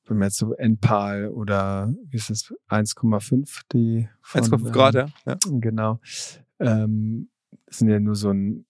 [0.05, 5.07] wenn man jetzt so NPAL oder wie ist das, 1,5, die 1,5 Grad, ja.
[5.25, 5.37] ja.
[5.49, 5.99] Genau.
[6.59, 7.29] Ähm,
[7.65, 8.65] das sind ja nur so ein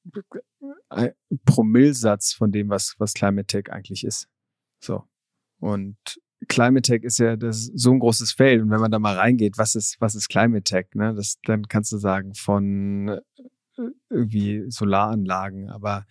[1.46, 4.28] Promillsatz von dem, was, was Climate Tech eigentlich ist.
[4.80, 5.04] So.
[5.60, 5.98] Und
[6.48, 8.62] Climate Tech ist ja das so ein großes Feld.
[8.62, 10.88] Und wenn man da mal reingeht, was ist, was ist Climate Tech?
[10.94, 11.14] Ne?
[11.14, 13.22] Das, dann kannst du sagen, von äh,
[14.10, 16.06] irgendwie Solaranlagen, aber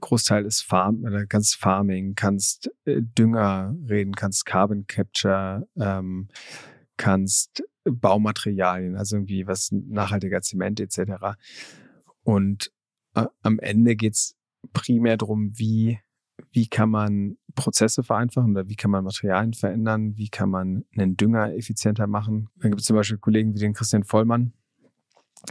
[0.00, 6.28] Großteil ist Farm, oder kannst Farming, kannst äh, Dünger reden, kannst Carbon Capture, ähm,
[6.96, 11.36] kannst Baumaterialien, also irgendwie was nachhaltiger Zement etc.
[12.22, 12.70] Und äh,
[13.42, 14.36] am Ende geht's
[14.72, 16.00] primär darum, wie,
[16.52, 21.16] wie kann man Prozesse vereinfachen oder wie kann man Materialien verändern, wie kann man einen
[21.16, 22.48] Dünger effizienter machen.
[22.56, 24.52] Dann gibt es zum Beispiel Kollegen wie den Christian Vollmann,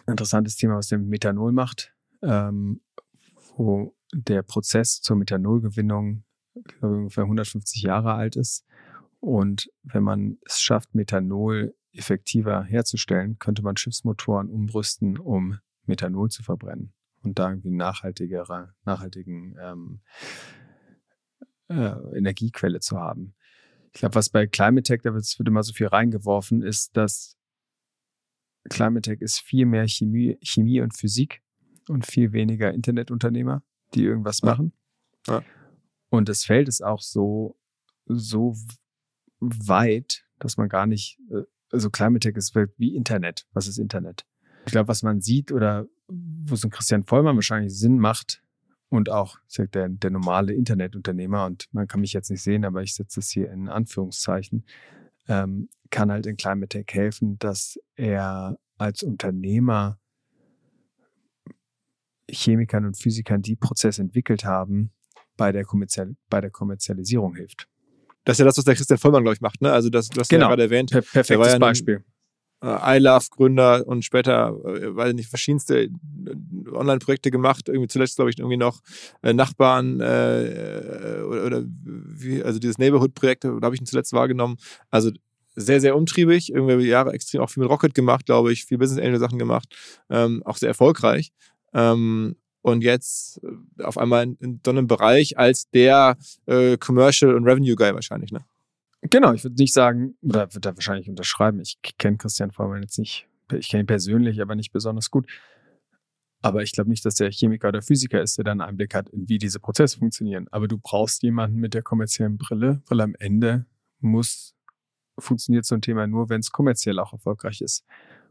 [0.06, 2.82] interessantes Thema, was der mit Methanol macht, ähm,
[3.56, 6.24] wo der Prozess zur Methanolgewinnung
[6.82, 8.66] ungefähr 150 Jahre alt ist.
[9.20, 16.44] Und wenn man es schafft, Methanol effektiver herzustellen, könnte man Schiffsmotoren umrüsten, um Methanol zu
[16.44, 16.94] verbrennen
[17.24, 20.02] und da irgendwie nachhaltigere, nachhaltigen ähm,
[21.70, 23.36] äh, Energiequelle zu haben.
[23.94, 27.38] Ich glaube, was bei Climate Tech, da wird, immer so viel reingeworfen, ist, dass
[28.70, 31.42] Climate Tech ist viel mehr Chemie, Chemie und Physik
[31.88, 33.64] und viel weniger Internetunternehmer,
[33.94, 34.74] die irgendwas machen.
[35.28, 35.44] Ja.
[36.10, 37.58] Und das Feld ist auch so,
[38.06, 38.56] so
[39.40, 43.48] weit, dass man gar nicht, äh, also Climate Tech ist wie Internet.
[43.52, 44.26] Was ist Internet?
[44.66, 48.42] Ich glaube, was man sieht oder wo so ein Christian Vollmann wahrscheinlich Sinn macht
[48.90, 52.82] und auch sagt der, der normale Internetunternehmer und man kann mich jetzt nicht sehen, aber
[52.84, 54.66] ich setze das hier in Anführungszeichen,
[55.28, 60.00] ähm, kann halt in Climate Tech helfen, dass er als Unternehmer
[62.30, 64.92] Chemikern und Physikern, die Prozesse entwickelt haben,
[65.38, 67.68] bei der, Kommerzial bei der Kommerzialisierung hilft.
[68.26, 69.62] Das ist ja das, was der Christian Vollmann, glaube ich, macht.
[69.62, 69.72] Ne?
[69.72, 70.46] Also das, was genau.
[70.46, 70.92] ja gerade erwähnt.
[70.92, 72.04] Per perfektes ja Beispiel.
[72.64, 75.90] Äh, iLove-Gründer und später, äh, weiß nicht, verschiedenste äh,
[76.72, 77.70] Online-Projekte gemacht.
[77.70, 78.82] Irgendwie zuletzt, glaube ich, irgendwie noch
[79.22, 84.58] äh, Nachbarn äh, oder, oder wie, also dieses Neighborhood-Projekt, da habe ich ihn zuletzt wahrgenommen.
[84.90, 85.12] Also
[85.56, 89.04] sehr, sehr umtriebig, irgendwie Jahre extrem auch viel mit Rocket gemacht, glaube ich, viel Business
[89.04, 89.76] Angel Sachen gemacht,
[90.10, 91.32] ähm, auch sehr erfolgreich.
[91.74, 93.40] Ähm, und jetzt
[93.78, 98.32] äh, auf einmal in, so einem Bereich als der äh, Commercial und Revenue Guy wahrscheinlich,
[98.32, 98.42] ne?
[99.02, 102.98] Genau, ich würde nicht sagen, oder würde da wahrscheinlich unterschreiben, ich kenne Christian Vormann jetzt
[102.98, 105.28] nicht, ich kenne ihn persönlich, aber nicht besonders gut.
[106.42, 109.10] Aber ich glaube nicht, dass der Chemiker oder Physiker ist, der dann einen Einblick hat,
[109.10, 110.48] in wie diese Prozesse funktionieren.
[110.52, 113.66] Aber du brauchst jemanden mit der kommerziellen Brille, weil am Ende
[114.00, 114.56] muss,
[115.18, 117.84] funktioniert so ein Thema nur, wenn es kommerziell auch erfolgreich ist.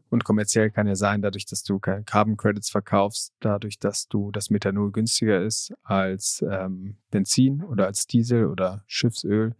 [0.09, 4.31] Und kommerziell kann ja sein, dadurch, dass du keine Carbon Credits verkaufst, dadurch, dass du
[4.31, 9.55] das Methanol günstiger ist als ähm, Benzin oder als Diesel oder Schiffsöl,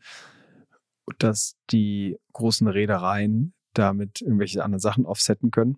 [1.20, 5.78] dass die großen Reedereien damit irgendwelche anderen Sachen offsetten können.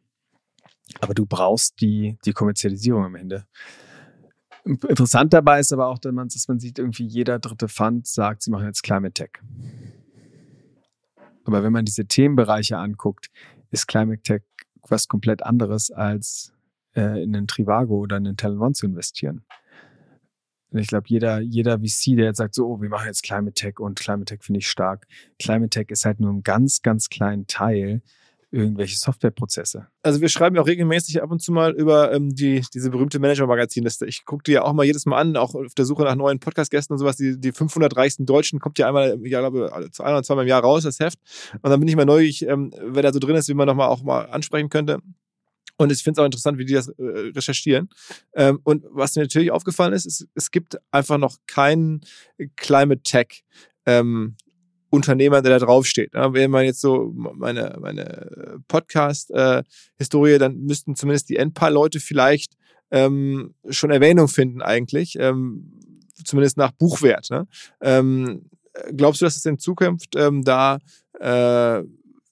[1.02, 3.46] Aber du brauchst die, die Kommerzialisierung am Ende.
[4.66, 8.44] Interessant dabei ist aber auch, dass man, dass man sieht, irgendwie jeder dritte Fund sagt,
[8.44, 9.32] sie machen jetzt Climate Tech.
[11.46, 13.30] Aber wenn man diese Themenbereiche anguckt,
[13.72, 14.42] ist Climate Tech
[14.88, 16.54] was komplett anderes als
[16.96, 19.44] äh, in einen Trivago oder in einen Talent One zu investieren.
[20.72, 23.80] Ich glaube, jeder, jeder VC, der jetzt sagt, so, oh, wir machen jetzt Climate Tech
[23.80, 25.08] und Climate Tech finde ich stark.
[25.40, 28.02] Climate Tech ist halt nur ein ganz, ganz kleinen Teil
[28.52, 29.88] irgendwelche Softwareprozesse.
[30.02, 33.20] Also wir schreiben ja auch regelmäßig ab und zu mal über ähm, die, diese berühmte
[33.20, 34.06] Manager-Magazin-Liste.
[34.08, 36.40] Ich gucke die ja auch mal jedes Mal an, auch auf der Suche nach neuen
[36.40, 37.18] Podcast-Gästen und sowas.
[37.18, 40.46] Die, die 500 reichsten Deutschen kommt ja einmal im Jahr, glaube ich, ein oder zweimal
[40.46, 41.20] im Jahr raus, das Heft.
[41.62, 43.90] Und dann bin ich mal neugierig, ähm, wer da so drin ist, wie man nochmal
[43.90, 45.00] auch mal ansprechen könnte.
[45.80, 47.90] Und ich finde es auch interessant, wie die das äh, recherchieren.
[48.36, 52.02] Ähm, und was mir natürlich aufgefallen ist, ist, es gibt einfach noch keinen
[52.58, 53.46] Climate Tech
[53.86, 54.36] ähm,
[54.90, 56.14] Unternehmer, der da draufsteht.
[56.14, 62.58] Ja, wenn man jetzt so meine, meine Podcast-Historie, äh, dann müssten zumindest die Endpaar-Leute vielleicht
[62.92, 65.80] ähm, schon Erwähnung finden eigentlich, ähm,
[66.26, 67.30] zumindest nach Buchwert.
[67.30, 67.48] Ne?
[67.80, 68.50] Ähm,
[68.98, 70.80] glaubst du, dass es in Zukunft ähm, da
[71.20, 71.84] äh,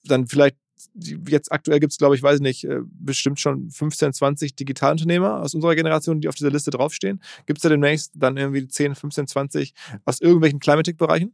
[0.04, 0.56] dann vielleicht
[0.94, 5.54] jetzt aktuell gibt es, glaube ich, weiß nicht, äh, bestimmt schon 15, 20 Digitalunternehmer aus
[5.54, 7.20] unserer Generation, die auf dieser Liste draufstehen.
[7.46, 9.74] Gibt es da demnächst dann irgendwie 10, 15, 20
[10.04, 11.32] aus irgendwelchen Climatic-Bereichen?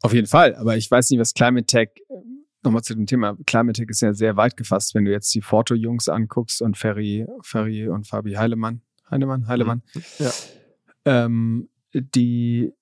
[0.00, 1.88] Auf jeden Fall, aber ich weiß nicht, was Climate Tech,
[2.62, 5.42] nochmal zu dem Thema, Climate Tech ist ja sehr weit gefasst, wenn du jetzt die
[5.42, 10.02] Forto-Jungs anguckst und Ferry, Ferry und Fabi Heilemann, Heilemann, Heilemann, mhm.
[10.18, 10.30] ja.
[11.04, 12.72] ähm, die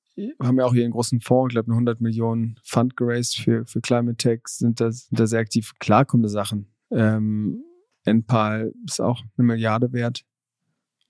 [0.40, 3.66] haben ja auch hier einen großen Fonds, ich glaube, eine 100 Millionen Fund geraced für,
[3.66, 5.72] für Climate Tech, sind da, sind da sehr aktiv.
[5.78, 6.72] Klar kommen da Sachen.
[6.90, 7.62] Ähm,
[8.04, 10.24] NPAL ist auch eine Milliarde wert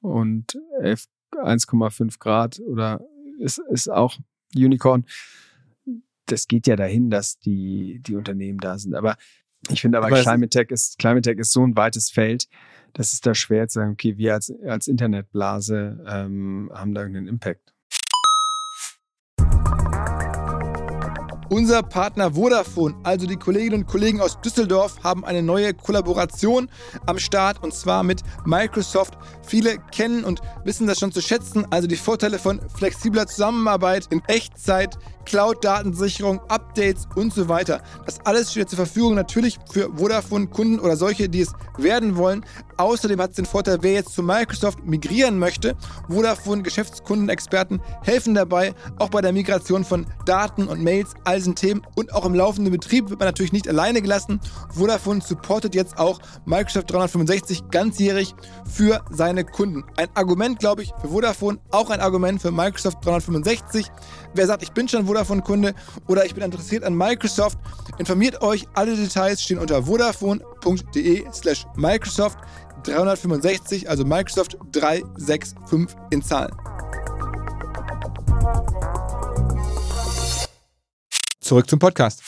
[0.00, 3.00] und 1,5 Grad oder
[3.38, 4.18] ist, ist auch
[4.54, 5.04] Unicorn.
[6.26, 8.94] Das geht ja dahin, dass die, die Unternehmen da sind.
[8.94, 9.16] Aber
[9.70, 12.48] ich finde aber, Climate Tech ist, Climate Tech ist so ein weites Feld,
[12.92, 17.28] das ist da schwer zu sagen, okay, wir als, als Internetblase ähm, haben da irgendeinen
[17.28, 17.74] Impact.
[21.48, 26.68] Unser Partner Vodafone, also die Kolleginnen und Kollegen aus Düsseldorf, haben eine neue Kollaboration
[27.06, 29.16] am Start und zwar mit Microsoft.
[29.42, 34.22] Viele kennen und wissen das schon zu schätzen, also die Vorteile von flexibler Zusammenarbeit in
[34.26, 37.82] Echtzeit, Cloud-Datensicherung, Updates und so weiter.
[38.06, 42.44] Das alles steht zur Verfügung natürlich für Vodafone-Kunden oder solche, die es werden wollen.
[42.78, 45.76] Außerdem hat es den Vorteil, wer jetzt zu Microsoft migrieren möchte.
[46.08, 51.82] Vodafone Geschäftskundenexperten helfen dabei, auch bei der Migration von Daten und Mails, all diesen Themen
[51.94, 54.40] und auch im laufenden Betrieb wird man natürlich nicht alleine gelassen.
[54.70, 58.34] Vodafone supportet jetzt auch Microsoft 365 ganzjährig
[58.70, 59.84] für seine Kunden.
[59.96, 63.90] Ein Argument, glaube ich, für Vodafone, auch ein Argument für Microsoft 365.
[64.36, 65.74] Wer sagt, ich bin schon Vodafone-Kunde
[66.08, 67.58] oder ich bin interessiert an Microsoft,
[67.96, 68.66] informiert euch.
[68.74, 72.38] Alle Details stehen unter vodafone.de slash Microsoft
[72.84, 76.54] 365, also Microsoft 365 in Zahlen.
[81.40, 82.22] Zurück zum Podcast.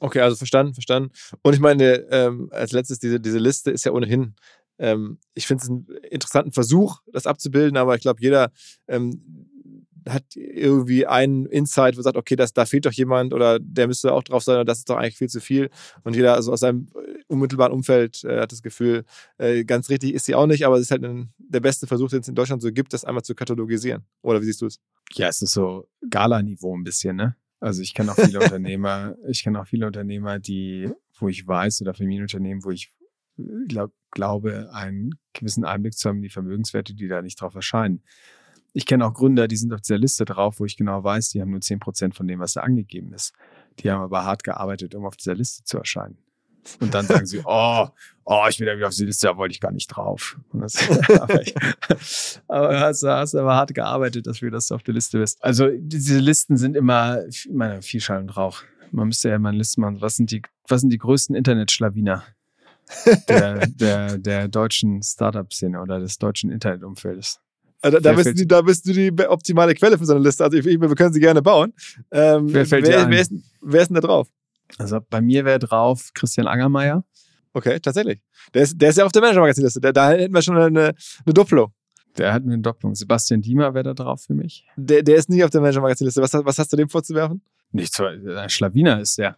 [0.00, 1.10] Okay, also verstanden, verstanden.
[1.42, 4.34] Und ich meine, ähm, als letztes, diese, diese Liste ist ja ohnehin,
[4.78, 8.50] ähm, ich finde es einen interessanten Versuch, das abzubilden, aber ich glaube, jeder
[8.88, 9.50] ähm,
[10.08, 13.86] hat irgendwie einen Insight, wo er sagt, okay, das, da fehlt doch jemand oder der
[13.86, 15.70] müsste auch drauf sein oder das ist doch eigentlich viel zu viel.
[16.02, 19.04] Und jeder also aus seinem äh, unmittelbaren Umfeld äh, hat das Gefühl,
[19.38, 22.10] äh, ganz richtig ist sie auch nicht, aber es ist halt ein, der beste Versuch,
[22.10, 24.04] den es in Deutschland so gibt, das einmal zu katalogisieren.
[24.22, 24.80] Oder wie siehst du es?
[25.12, 27.36] Ja, es ist so Gala-Niveau ein bisschen, ne?
[27.60, 31.80] Also ich kenne auch viele Unternehmer, ich kenne auch viele Unternehmer, die, wo ich weiß,
[31.82, 32.90] oder Familienunternehmen, wo ich
[33.68, 38.02] glaub, glaube, einen gewissen Einblick zu haben in die Vermögenswerte, die da nicht drauf erscheinen.
[38.76, 41.40] Ich kenne auch Gründer, die sind auf dieser Liste drauf, wo ich genau weiß, die
[41.40, 43.32] haben nur zehn Prozent von dem, was da angegeben ist.
[43.78, 46.18] Die haben aber hart gearbeitet, um auf dieser Liste zu erscheinen.
[46.80, 47.86] Und dann sagen sie, oh,
[48.24, 50.38] oh, ich bin ja wieder auf die Liste, da wollte ich gar nicht drauf.
[50.52, 50.76] Das,
[51.20, 51.54] aber, ich,
[52.48, 55.42] aber hast, hast aber hart gearbeitet, dass du das auf der Liste bist.
[55.42, 58.62] Also diese Listen sind immer, ich meine, viel Schall und Rauch.
[58.90, 60.00] Man müsste ja immer eine Liste machen.
[60.00, 62.24] Was sind die, was sind die größten Internetschlawiner
[63.28, 67.40] der, der, der deutschen Startup-Szene oder des deutschen Internetumfeldes?
[67.84, 70.42] Also da, bist du, da bist du die optimale Quelle für so eine Liste.
[70.42, 71.74] Also ich, wir können sie gerne bauen.
[72.10, 73.30] Ähm, wer, fällt wer, wer, ist,
[73.60, 74.28] wer ist denn da drauf?
[74.78, 77.04] Also bei mir wäre drauf Christian Angermeier.
[77.52, 78.22] Okay, tatsächlich.
[78.54, 79.82] Der ist, der ist ja auf der Manager-Magazin-Liste.
[79.82, 80.94] Da, da hätten wir schon eine,
[81.26, 81.74] eine Doppelung.
[82.16, 82.94] Der hat eine Doppelung.
[82.94, 84.66] Sebastian Diemer wäre da drauf für mich.
[84.76, 86.22] Der, der ist nicht auf der Manager-Magazin-Liste.
[86.22, 87.42] Was, was hast du dem vorzuwerfen?
[87.74, 89.36] Nichts, ein Schlawiner ist der.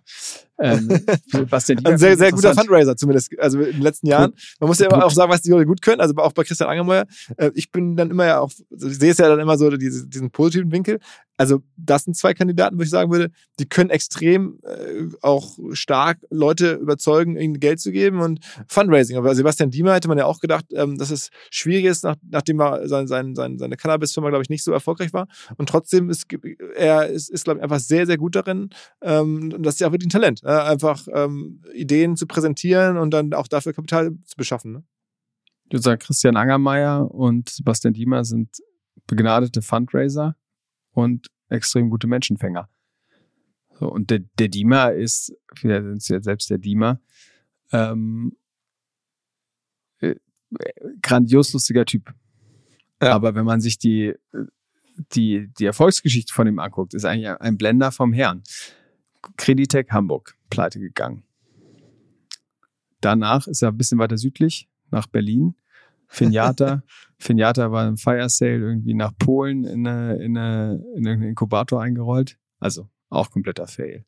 [0.59, 0.89] Ähm,
[1.43, 4.35] ein sehr, sehr guter Fundraiser zumindest, also in den letzten Jahren.
[4.61, 6.69] Man muss ja immer auch sagen, was die Leute gut können, also auch bei Christian
[6.69, 7.07] Angermeier.
[7.39, 9.71] Äh, ich bin dann immer ja auch, also ich sehe es ja dann immer so,
[9.71, 11.01] diese, diesen positiven Winkel.
[11.37, 16.19] Also das sind zwei Kandidaten, wo ich sagen würde, die können extrem äh, auch stark
[16.31, 19.17] Leute überzeugen, ihnen Geld zu geben und Fundraising.
[19.17, 22.61] Aber Sebastian Diemer hätte man ja auch gedacht, ähm, dass es schwierig ist, nach, nachdem
[22.61, 25.29] er sein, sein, sein, seine Cannabis-Firma, glaube ich, nicht so erfolgreich war.
[25.57, 26.27] Und trotzdem ist
[26.75, 28.71] er ist, ist glaube ich, einfach sehr, sehr gut darin.
[29.03, 33.11] Ähm, das ist ja auch wirklich ein Talent, äh, einfach ähm, Ideen zu präsentieren und
[33.13, 34.73] dann auch dafür Kapital zu beschaffen.
[34.73, 34.85] Ne?
[35.69, 38.57] Du sagst, Christian Angermeier und Sebastian Diemer sind
[39.07, 40.37] begnadete Fundraiser
[40.97, 42.69] und extrem gute Menschenfänger.
[43.79, 47.01] So, und der, der Dima ist, wir sind ja selbst der Dima,
[47.71, 48.37] ähm,
[50.01, 50.15] äh,
[51.03, 52.15] grandios lustiger Typ.
[53.03, 53.13] Ja.
[53.15, 54.15] Aber wenn man sich die,
[55.13, 58.43] die, die Erfolgsgeschichte von ihm anguckt, ist eigentlich ein Blender vom Herrn.
[59.37, 61.25] Creditec Hamburg, pleite gegangen.
[63.03, 65.57] Danach ist er ein bisschen weiter südlich, nach Berlin,
[66.09, 66.83] Finjata.
[67.19, 71.83] Finjata war im Fire Sale irgendwie nach Polen in, eine, in, eine, in einen Inkubator
[71.83, 72.39] eingerollt.
[72.59, 74.05] Also auch kompletter Fail.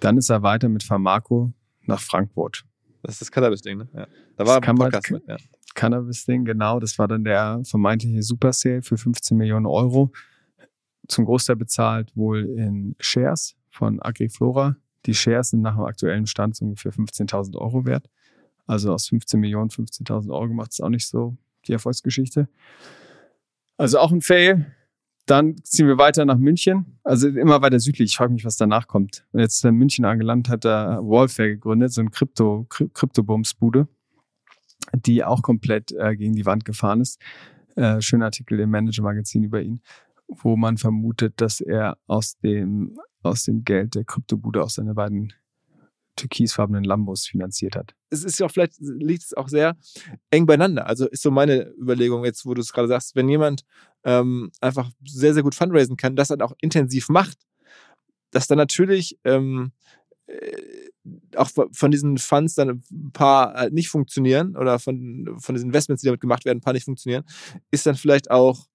[0.00, 1.52] Dann ist er weiter mit Pharmaco
[1.82, 2.64] nach Frankfurt.
[3.02, 3.88] Das ist das Cannabis-Ding, ne?
[3.94, 4.06] Ja.
[4.36, 5.36] Da war ein Podcast mit, ja.
[5.74, 6.80] Cannabis-Ding, genau.
[6.80, 10.12] Das war dann der vermeintliche Super Sale für 15 Millionen Euro.
[11.06, 14.76] Zum Großteil bezahlt wohl in Shares von Agriflora.
[15.06, 18.08] Die Shares sind nach dem aktuellen Stand ungefähr 15.000 Euro wert.
[18.66, 21.36] Also aus 15 Millionen 15.000 Euro macht es auch nicht so
[21.66, 22.48] die Erfolgsgeschichte.
[23.76, 24.72] Also auch ein Fail.
[25.26, 28.12] Dann ziehen wir weiter nach München, also immer weiter südlich.
[28.12, 29.26] Ich frage mich, was danach kommt.
[29.32, 33.88] Und jetzt ist er in München angelandet, hat er Wallfair gegründet, so ein Krypto, Kryptobums-Bude,
[34.94, 37.20] die auch komplett äh, gegen die Wand gefahren ist.
[37.74, 39.80] Äh, schöner Artikel im Manager-Magazin über ihn.
[40.28, 45.32] wo man vermutet, dass er aus dem, aus dem Geld der Kryptobude auch seine beiden
[46.16, 47.94] türkisfarbenen Lambos finanziert hat.
[48.10, 49.76] Es ist ja auch vielleicht, liegt es auch sehr
[50.30, 50.86] eng beieinander.
[50.86, 53.64] Also ist so meine Überlegung jetzt, wo du es gerade sagst, wenn jemand
[54.04, 57.38] ähm, einfach sehr, sehr gut fundraisen kann, das dann auch intensiv macht,
[58.30, 59.72] dass dann natürlich ähm,
[60.26, 60.90] äh,
[61.36, 66.02] auch von diesen Funds dann ein paar halt nicht funktionieren oder von, von diesen Investments,
[66.02, 67.24] die damit gemacht werden, ein paar nicht funktionieren,
[67.70, 68.66] ist dann vielleicht auch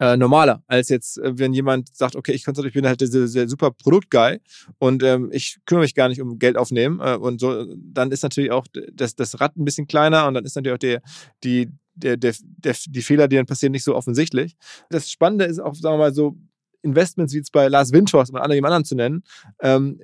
[0.00, 3.48] äh, normaler, als jetzt, äh, wenn jemand sagt, okay, ich, ich bin halt der, der
[3.48, 4.40] super Produktguy
[4.78, 8.22] und ähm, ich kümmere mich gar nicht um Geld aufnehmen äh, und so, dann ist
[8.22, 11.02] natürlich auch das, das Rad ein bisschen kleiner und dann ist natürlich auch der,
[11.44, 14.56] die, der, der, der, die Fehler, die dann passieren, nicht so offensichtlich.
[14.90, 16.36] Das Spannende ist auch, sagen wir mal so,
[16.82, 19.24] Investments wie jetzt bei Lars Windhorst, um jemand anderen zu nennen,
[19.60, 20.00] ähm,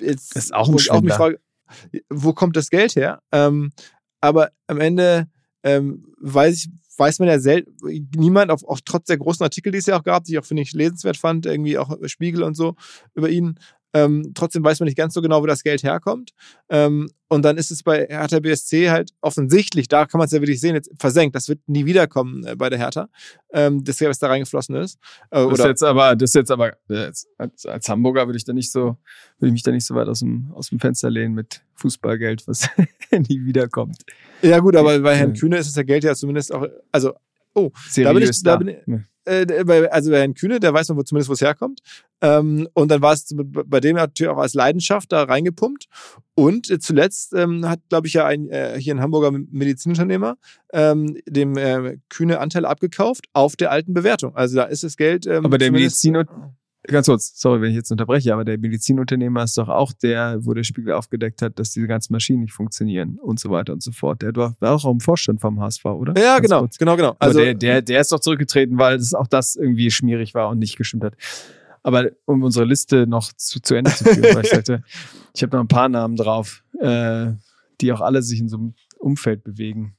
[0.00, 1.40] jetzt, das ist auch ein auch mich frage,
[2.08, 3.20] wo kommt das Geld her?
[3.32, 3.72] Ähm,
[4.20, 5.28] aber am Ende
[5.62, 7.76] ähm, weiß ich, weiß man ja selten,
[8.16, 10.44] niemand, auch, auch trotz der großen Artikel, die es ja auch gab, die ich auch,
[10.44, 12.74] finde ich, lesenswert fand, irgendwie auch Spiegel und so
[13.14, 13.58] über ihn,
[13.96, 16.32] ähm, trotzdem weiß man nicht ganz so genau, wo das Geld herkommt.
[16.68, 20.40] Ähm, und dann ist es bei Hertha BSC halt offensichtlich, da kann man es ja
[20.40, 21.34] wirklich sehen, jetzt versenkt.
[21.34, 23.08] Das wird nie wiederkommen äh, bei der Hertha,
[23.52, 24.98] ähm, das Geld, was da reingeflossen ist.
[25.30, 28.52] Äh, das ist jetzt aber, das jetzt aber, äh, als, als Hamburger würde ich da
[28.52, 28.98] nicht so,
[29.38, 32.46] würde ich mich da nicht so weit aus dem, aus dem Fenster lehnen mit Fußballgeld,
[32.46, 32.68] was
[33.10, 34.02] nie wiederkommt.
[34.42, 37.14] Ja, gut, aber bei Herrn Kühne ist es ja Geld ja zumindest auch, also,
[37.54, 40.72] oh, Seriös da bin ich, da bin ich, äh, bei, also bei Herrn Kühne, da
[40.72, 41.80] weiß man wo, zumindest, wo es herkommt.
[42.20, 45.86] Ähm, und dann war es bei dem natürlich auch als Leidenschaft da reingepumpt.
[46.34, 50.36] Und äh, zuletzt ähm, hat, glaube ich, ja ein, äh, hier ein Hamburger Medizinunternehmer
[50.72, 51.54] ähm, dem
[52.08, 54.34] Kühne Anteil abgekauft auf der alten Bewertung.
[54.34, 55.26] Also da ist das Geld.
[55.26, 56.54] Aber der Medizinunternehmer
[56.88, 60.54] Ganz kurz, sorry, wenn ich jetzt unterbreche, aber der Medizinunternehmer ist doch auch der, wo
[60.54, 63.90] der Spiegel aufgedeckt hat, dass diese ganzen Maschinen nicht funktionieren und so weiter und so
[63.90, 64.22] fort.
[64.22, 66.20] Der war auch im Vorstand vom HSV, oder?
[66.20, 66.78] Ja, genau, kurz.
[66.78, 67.16] genau, genau.
[67.18, 70.58] Also der, der, der ist doch zurückgetreten, weil es auch das irgendwie schmierig war und
[70.58, 71.14] nicht gestimmt hat.
[71.82, 74.82] Aber um unsere Liste noch zu, zu Ende zu führen, weil ich sagte,
[75.34, 77.32] ich habe noch ein paar Namen drauf, äh,
[77.80, 79.96] die auch alle sich in so einem Umfeld bewegen.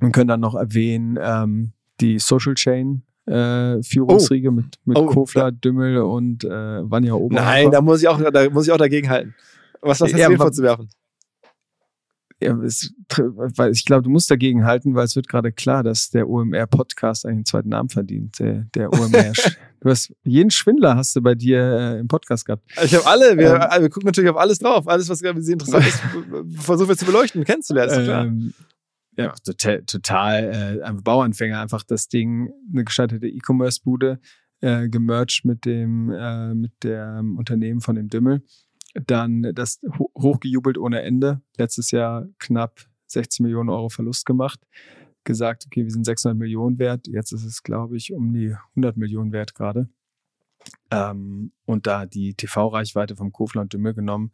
[0.00, 4.52] Man könnte dann noch erwähnen, ähm, die Social Chain äh, Führungsriege oh.
[4.52, 5.06] mit, mit oh.
[5.06, 7.34] Kofler, Dümmel und äh, Vanja Ober.
[7.34, 9.34] Nein, da muss ich auch, da muss ich auch dagegen halten.
[9.80, 10.88] Was, was hast ja, du vorzuwerfen?
[12.42, 12.92] Ja, es,
[13.72, 17.44] ich glaube, du musst dagegen halten, weil es wird gerade klar, dass der OMR-Podcast einen
[17.44, 18.38] zweiten Namen verdient.
[18.38, 19.32] Der, der OMR.
[19.80, 22.64] du hast jeden Schwindler hast du bei dir äh, im Podcast gehabt.
[22.82, 23.38] Ich habe alle.
[23.38, 26.02] Wir, ähm, wir gucken natürlich auf alles drauf, alles, was gerade interessant ist,
[26.60, 28.08] versuchen wir zu beleuchten, kennenzulernen.
[28.10, 28.54] Ähm,
[29.16, 34.20] ja, total, total äh, Bauanfänger, einfach das Ding, eine gescheiterte E-Commerce-Bude,
[34.60, 38.42] äh, gemerged mit dem, äh, mit dem Unternehmen von dem Dümmel.
[38.94, 41.42] Dann das ho hochgejubelt ohne Ende.
[41.56, 44.60] Letztes Jahr knapp 60 Millionen Euro Verlust gemacht.
[45.24, 47.06] Gesagt, okay, wir sind 600 Millionen wert.
[47.06, 49.88] Jetzt ist es, glaube ich, um die 100 Millionen wert gerade.
[50.90, 54.32] Ähm, und da die TV-Reichweite vom Kofler Dümmel genommen,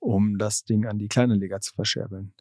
[0.00, 2.34] um das Ding an die kleine Liga zu verscherbeln.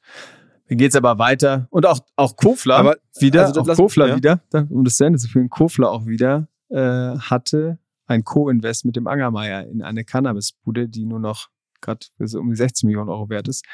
[0.72, 1.68] Dann geht's aber weiter.
[1.70, 4.16] Und auch, auch Kofler aber, wieder, also auch Kofler ja.
[4.16, 8.96] wieder, um das zu Ende zu führen, Kofler auch wieder, äh, hatte ein Co-Invest mit
[8.96, 11.50] dem Angermeier in eine Cannabisbude, die nur noch
[11.82, 13.66] gerade so um die 60 Millionen Euro wert ist.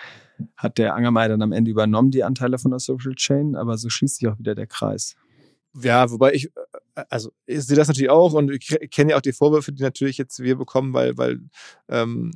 [0.56, 3.90] Hat der Angermeier dann am Ende übernommen, die Anteile von der Social Chain, aber so
[3.90, 5.16] schließt sich auch wieder der Kreis.
[5.80, 6.46] Ja, wobei ich,
[6.96, 9.84] äh, also ich sehe das natürlich auch und ich kenne ja auch die Vorwürfe, die
[9.84, 11.42] natürlich jetzt wir bekommen, weil, weil
[11.90, 12.32] ähm,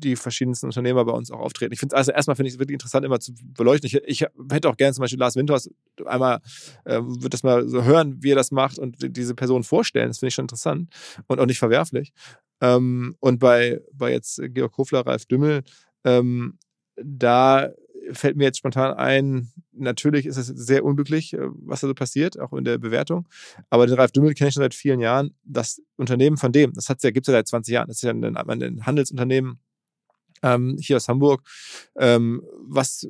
[0.00, 1.72] die verschiedensten Unternehmer bei uns auch auftreten.
[1.72, 3.86] Ich finde also erstmal finde ich es wirklich interessant, immer zu beleuchten.
[3.86, 5.70] Ich, ich hätte auch gerne zum Beispiel Lars Winters
[6.06, 6.40] einmal,
[6.84, 10.08] äh, würde das mal so hören, wie er das macht und diese Person vorstellen.
[10.08, 10.92] Das finde ich schon interessant
[11.26, 12.12] und auch nicht verwerflich.
[12.60, 15.62] Ähm, und bei, bei jetzt Georg Kofler, Ralf Dümmel,
[16.04, 16.58] ähm,
[17.02, 17.70] da
[18.12, 22.38] fällt mir jetzt spontan ein, natürlich ist es sehr unglücklich, äh, was da so passiert,
[22.38, 23.28] auch in der Bewertung.
[23.70, 25.34] Aber den Ralf Dümmel kenne ich schon seit vielen Jahren.
[25.44, 27.88] Das Unternehmen von dem, das ja, gibt es ja seit 20 Jahren.
[27.88, 29.60] Das ist ja ein, ein Handelsunternehmen
[30.42, 31.42] ähm, hier aus Hamburg,
[31.96, 33.06] ähm, was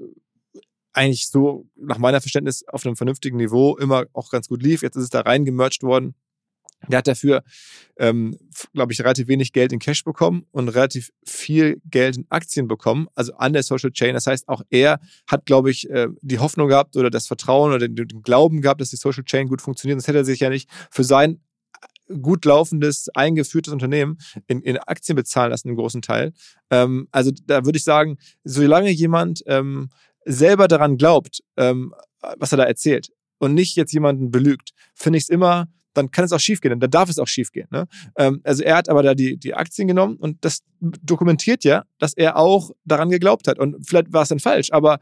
[0.93, 4.83] eigentlich so nach meiner Verständnis auf einem vernünftigen Niveau immer auch ganz gut lief.
[4.83, 6.15] Jetzt ist es da reingemerged worden.
[6.89, 7.43] Der hat dafür,
[7.99, 8.37] ähm,
[8.73, 13.09] glaube ich, relativ wenig Geld in Cash bekommen und relativ viel Geld in Aktien bekommen,
[13.15, 14.15] also an der Social Chain.
[14.15, 17.87] Das heißt, auch er hat, glaube ich, äh, die Hoffnung gehabt oder das Vertrauen oder
[17.87, 19.99] den, den Glauben gehabt, dass die Social Chain gut funktioniert.
[19.99, 21.41] Das hätte er sich ja nicht für sein
[22.23, 26.33] gut laufendes, eingeführtes Unternehmen in, in Aktien bezahlen lassen, im großen Teil.
[26.71, 29.91] Ähm, also da würde ich sagen, solange jemand ähm,
[30.25, 31.95] selber daran glaubt, ähm,
[32.39, 36.25] was er da erzählt und nicht jetzt jemanden belügt, finde ich es immer dann kann
[36.25, 37.69] es auch schiefgehen, dann darf es auch schiefgehen.
[37.71, 37.87] Ne?
[38.17, 42.15] Ähm, also er hat aber da die, die Aktien genommen und das dokumentiert ja, dass
[42.15, 43.59] er auch daran geglaubt hat.
[43.59, 44.99] Und vielleicht war es dann falsch, aber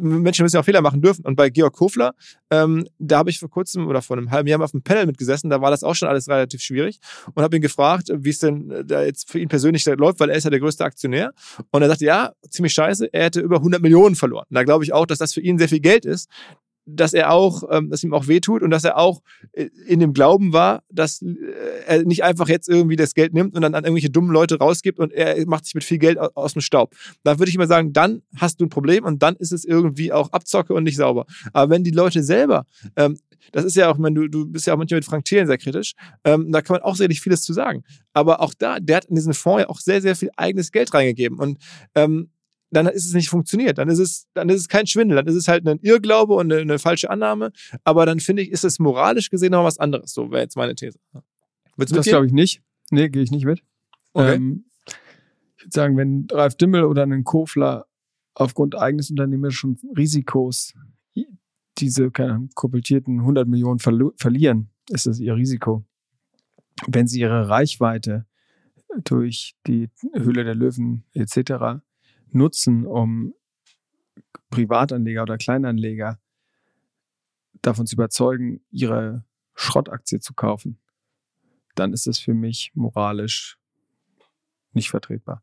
[0.00, 1.24] Menschen müssen ja auch Fehler machen dürfen.
[1.24, 2.14] Und bei Georg Kofler,
[2.50, 5.06] ähm, da habe ich vor kurzem oder vor einem halben Jahr mal auf einem Panel
[5.06, 6.98] mitgesessen, da war das auch schon alles relativ schwierig
[7.34, 10.30] und habe ihn gefragt, wie es denn äh, da jetzt für ihn persönlich läuft, weil
[10.30, 11.32] er ist ja der größte Aktionär.
[11.70, 14.46] Und er sagte, ja, ziemlich scheiße, er hätte über 100 Millionen verloren.
[14.50, 16.28] Da glaube ich auch, dass das für ihn sehr viel Geld ist,
[16.88, 19.22] dass er auch, ähm, dass ihm auch wehtut und dass er auch
[19.52, 21.36] äh, in dem Glauben war, dass äh,
[21.86, 24.98] er nicht einfach jetzt irgendwie das Geld nimmt und dann an irgendwelche dummen Leute rausgibt
[24.98, 26.94] und er macht sich mit viel Geld aus dem Staub.
[27.24, 30.12] Da würde ich immer sagen, dann hast du ein Problem und dann ist es irgendwie
[30.12, 31.26] auch Abzocke und nicht sauber.
[31.52, 32.64] Aber wenn die Leute selber,
[32.96, 33.18] ähm,
[33.52, 35.58] das ist ja auch, meine, du, du bist ja auch manchmal mit Frank Thelen sehr
[35.58, 37.84] kritisch, ähm, da kann man auch sicherlich vieles zu sagen.
[38.12, 40.92] Aber auch da, der hat in diesen Fonds ja auch sehr, sehr viel eigenes Geld
[40.92, 41.58] reingegeben und
[42.70, 43.78] dann ist es nicht funktioniert.
[43.78, 45.16] Dann ist es, dann ist es kein Schwindel.
[45.16, 47.52] Dann ist es halt ein Irrglaube und eine, eine falsche Annahme.
[47.84, 50.12] Aber dann finde ich, ist es moralisch gesehen noch was anderes.
[50.12, 50.98] So wäre jetzt meine These.
[51.76, 52.62] Willst du das glaube ich nicht.
[52.90, 53.62] Nee, gehe ich nicht mit.
[54.12, 54.34] Okay.
[54.34, 54.64] Ähm,
[55.56, 57.86] ich würde sagen, wenn Ralf Dimmel oder ein Kofler
[58.34, 60.74] aufgrund eigenes unternehmerischen Risikos
[61.78, 65.84] diese keine kuppeltierten 100 Millionen verlieren, ist das ihr Risiko.
[66.86, 68.26] Wenn sie ihre Reichweite
[69.04, 71.82] durch die Höhle der Löwen etc
[72.34, 73.34] nutzen, um
[74.50, 76.18] Privatanleger oder Kleinanleger
[77.62, 79.24] davon zu überzeugen, ihre
[79.54, 80.78] Schrottaktie zu kaufen,
[81.74, 83.58] dann ist es für mich moralisch
[84.72, 85.42] nicht vertretbar.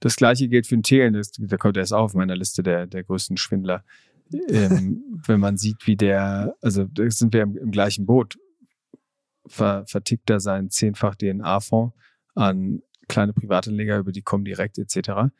[0.00, 3.04] Das gleiche gilt für den Thelen, das, da kommt erst auf meiner Liste der, der
[3.04, 3.84] größten Schwindler.
[4.32, 8.38] ähm, wenn man sieht, wie der, also da sind wir im, im gleichen Boot,
[9.46, 11.96] ver, vertickt er seinen zehnfach DNA-Fonds
[12.34, 15.32] an kleine Privatanleger über die Comdirect etc.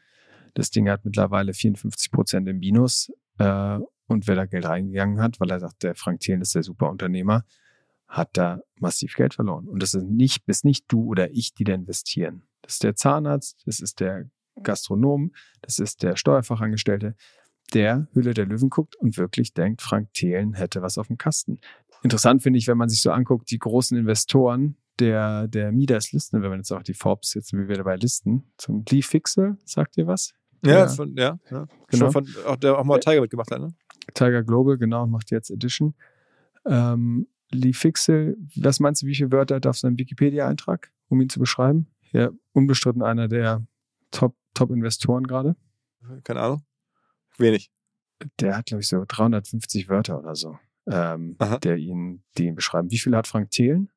[0.54, 3.12] Das Ding hat mittlerweile 54 Prozent im Minus.
[3.38, 6.62] Äh, und wer da Geld reingegangen hat, weil er sagt, der Frank Thelen ist der
[6.62, 7.44] super Unternehmer,
[8.08, 9.68] hat da massiv Geld verloren.
[9.68, 12.42] Und das ist nicht, bist nicht du oder ich, die da investieren.
[12.62, 14.30] Das ist der Zahnarzt, das ist der
[14.62, 17.14] Gastronom, das ist der Steuerfachangestellte,
[17.74, 21.60] der Hülle der Löwen guckt und wirklich denkt, Frank Thelen hätte was auf dem Kasten.
[22.02, 26.42] Interessant finde ich, wenn man sich so anguckt, die großen Investoren der, der Midas Listen,
[26.42, 29.56] wenn man jetzt auch die Forbes, jetzt sind wir wieder bei Listen, zum Lee Fixel,
[29.64, 30.34] sagt ihr was?
[30.64, 30.88] Ja, ja.
[30.88, 31.66] Von, ja, ja.
[31.88, 32.10] Genau.
[32.10, 33.74] Von, auch, der auch mal Tiger mitgemacht hat, ne?
[34.14, 35.94] Tiger Global, genau, und macht jetzt Edition.
[36.66, 41.28] Ähm, Lee Fixel, was meinst du, wie viele Wörter darf so ein Wikipedia-Eintrag, um ihn
[41.28, 41.86] zu beschreiben?
[42.12, 43.66] Ja, unbestritten einer der
[44.10, 45.56] Top-Investoren Top gerade.
[46.24, 46.62] Keine Ahnung.
[47.38, 47.70] Wenig.
[48.40, 52.90] Der hat, glaube ich, so 350 Wörter oder so, ähm, der ihn, die ihn beschreiben.
[52.90, 53.90] Wie viel hat Frank Thelen?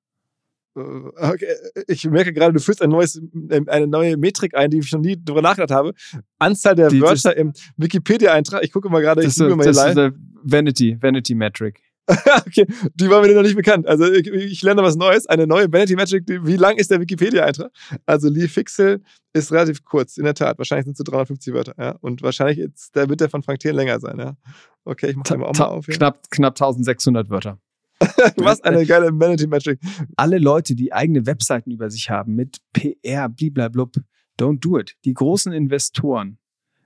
[0.76, 1.47] Äh, okay.
[1.88, 5.01] Ich merke gerade, du führst ein neues, ähm, eine neue Metrik ein, die ich noch
[5.01, 5.93] nie drüber nachgedacht habe.
[6.39, 8.63] Anzahl der die, Wörter im Wikipedia-Eintrag.
[8.63, 10.13] Ich gucke mal gerade, ich google mal Das ist eine
[10.43, 11.82] Vanity, Vanity Metric.
[12.47, 12.65] okay,
[12.95, 13.88] die war mir noch nicht bekannt.
[13.88, 16.26] Also ich, ich lerne was Neues, eine neue Vanity Metric.
[16.28, 17.72] Wie lang ist der Wikipedia-Eintrag?
[18.05, 19.01] Also Lee Fixel
[19.34, 20.57] ist relativ kurz, in der Tat.
[20.57, 21.74] Wahrscheinlich sind es so 350 Wörter.
[21.78, 21.95] Ja?
[22.01, 24.17] Und wahrscheinlich ist, der wird der von Frank Thiel länger sein.
[24.19, 24.36] Ja?
[24.84, 25.86] Okay, ich mache den auch mal auf.
[25.86, 25.95] Hier.
[25.95, 27.59] Knapp, knapp 1600 Wörter.
[28.37, 29.79] Was eine geile Vanity Metric.
[30.15, 33.95] Alle Leute, die eigene Webseiten über sich haben mit PR, bliblablub,
[34.39, 34.95] don't do it.
[35.05, 36.39] Die großen Investoren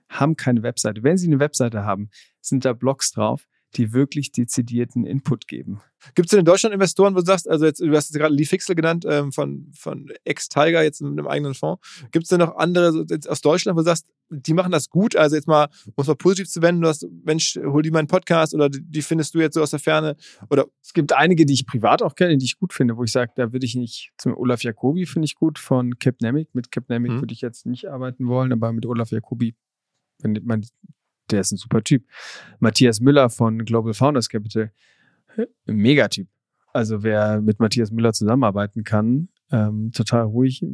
[0.08, 1.02] haben keine Webseite.
[1.02, 2.10] Wenn sie eine Webseite haben,
[2.40, 3.46] sind da Blogs drauf
[3.76, 5.80] die wirklich dezidierten Input geben.
[6.14, 8.34] Gibt es denn in Deutschland Investoren, wo du sagst, also jetzt, du hast jetzt gerade
[8.34, 11.80] Lee Fixel genannt, ähm, von, von Ex-Tiger, jetzt mit einem eigenen Fonds.
[12.12, 15.16] Gibt es denn noch andere aus Deutschland, wo du sagst, die machen das gut?
[15.16, 18.00] Also jetzt mal, um es mal positiv zu wenden, du hast, Mensch, hol die mal
[18.00, 20.16] einen Podcast oder die, die, findest du jetzt so aus der Ferne?
[20.50, 23.12] Oder es gibt einige, die ich privat auch kenne, die ich gut finde, wo ich
[23.12, 26.54] sage, da würde ich nicht, zum Olaf Jacobi finde ich gut, von Capnemic.
[26.54, 27.20] Mit Capnemic mhm.
[27.20, 29.54] würde ich jetzt nicht arbeiten wollen, aber mit Olaf Jacobi
[30.20, 30.64] wenn man
[31.30, 32.04] der ist ein super Typ.
[32.58, 34.72] Matthias Müller von Global Founders Capital,
[35.66, 36.28] Megatyp.
[36.72, 40.64] Also wer mit Matthias Müller zusammenarbeiten kann, ähm, total ruhig.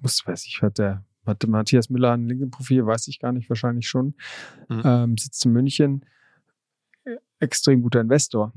[0.00, 3.88] Muss, weiß ich, hat der hatte Matthias Müller ein LinkedIn-Profil, weiß ich gar nicht, wahrscheinlich
[3.88, 4.14] schon.
[4.68, 4.82] Mhm.
[4.84, 6.04] Ähm, sitzt in München.
[7.38, 8.52] Extrem guter Investor.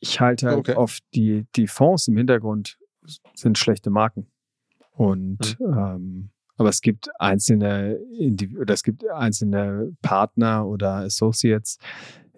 [0.00, 0.74] Ich halte halt okay.
[0.74, 2.78] oft die, die Fonds im Hintergrund
[3.34, 4.26] sind schlechte Marken.
[4.92, 5.78] Und mhm.
[5.78, 7.98] ähm, aber es gibt einzelne,
[8.58, 11.78] oder es gibt einzelne Partner oder Associates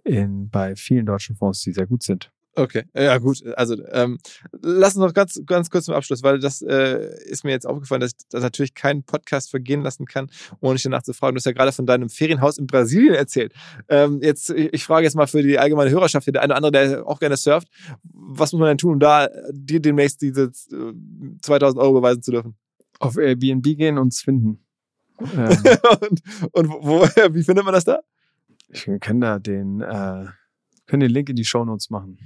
[0.05, 2.31] in, bei vielen deutschen Fonds, die sehr gut sind.
[2.59, 3.45] Okay, ja gut.
[3.55, 4.19] Also ähm,
[4.63, 8.01] lass uns noch ganz, ganz kurz zum Abschluss, weil das äh, ist mir jetzt aufgefallen,
[8.01, 11.35] dass ich das natürlich keinen Podcast vergehen lassen kann, ohne dich danach zu fragen.
[11.35, 13.53] Du hast ja gerade von deinem Ferienhaus in Brasilien erzählt.
[13.91, 17.07] Ähm, jetzt, ich frage jetzt mal für die allgemeine Hörerschaft, der eine oder andere, der
[17.07, 17.69] auch gerne surft,
[18.05, 22.57] was muss man denn tun, um da dir demnächst diese 2000 Euro beweisen zu dürfen?
[23.01, 24.65] Auf Airbnb gehen und es finden.
[25.21, 25.49] Ähm,
[26.01, 26.23] und,
[26.53, 27.03] und wo,
[27.35, 28.01] wie findet man das da?
[28.69, 30.27] Ich kann da den, äh,
[30.87, 32.19] können den Link in die Show Notes machen.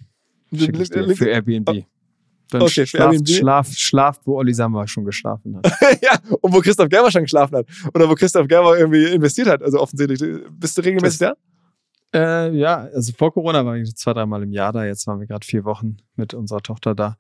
[0.51, 1.85] Link, Link, für Airbnb.
[2.51, 3.29] Dann Okay, für schlaft, Airbnb?
[3.29, 5.73] schlaf, schlaft, wo Olli Samba schon geschlafen hat.
[6.03, 7.67] ja, und wo Christoph Gerber schon geschlafen hat.
[7.95, 9.63] Oder wo Christoph Gerber irgendwie investiert hat.
[9.63, 10.21] Also offensichtlich.
[10.51, 11.35] Bist du regelmäßig da?
[12.13, 14.85] Äh, ja, also vor Corona waren wir zwei, dreimal im Jahr da.
[14.85, 17.17] Jetzt waren wir gerade vier Wochen mit unserer Tochter da.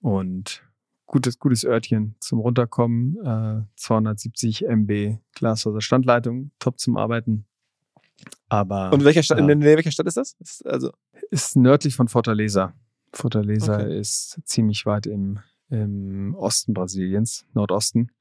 [0.00, 0.62] Und
[1.10, 3.16] gutes, gutes Örtchen zum Runterkommen.
[3.24, 7.46] Äh, 270 MB Glasfaser-Standleitung, top zum Arbeiten.
[8.48, 9.48] Aber Und in welcher Stadt, Ja.
[9.48, 10.34] in welcher Stadt ist das?
[10.38, 10.92] Ist also,
[11.30, 12.74] ist nördlich von Fortaleza.
[13.12, 13.98] Fortaleza Okay.
[13.98, 18.12] ist ziemlich weit im, im Osten Brasiliens, Nordosten.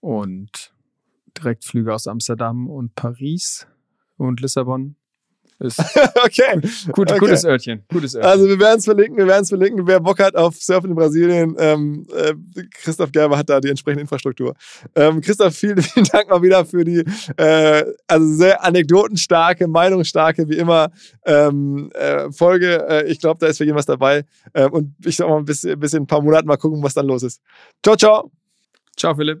[0.00, 0.72] Und
[1.36, 3.66] Direktflüge aus Amsterdam und Paris
[4.16, 4.94] und Lissabon.
[5.60, 5.80] Ist
[6.24, 6.60] okay.
[6.92, 7.18] gut, Okay.
[7.18, 7.82] gutes Örtchen.
[7.88, 8.30] Gutes Örtchen.
[8.30, 9.86] Also wir werden es verlinken, wir werden es verlinken.
[9.86, 12.34] Wer Bock hat auf Surfen in Brasilien, ähm, äh,
[12.74, 14.54] Christoph Gerber hat da die entsprechende Infrastruktur.
[14.94, 17.04] Ähm, Christoph, vielen, vielen Dank mal wieder für die
[17.36, 20.90] äh, also sehr anekdotenstarke, meinungsstarke, wie immer,
[21.26, 22.86] ähm, äh, Folge.
[22.88, 24.24] Äh, ich glaube, da ist für jeden was dabei.
[24.54, 27.06] Ähm, und ich sag mal, bis, bis in ein paar Monaten mal gucken, was dann
[27.06, 27.40] los ist.
[27.82, 28.30] Ciao, ciao.
[28.96, 29.40] Ciao, Philipp.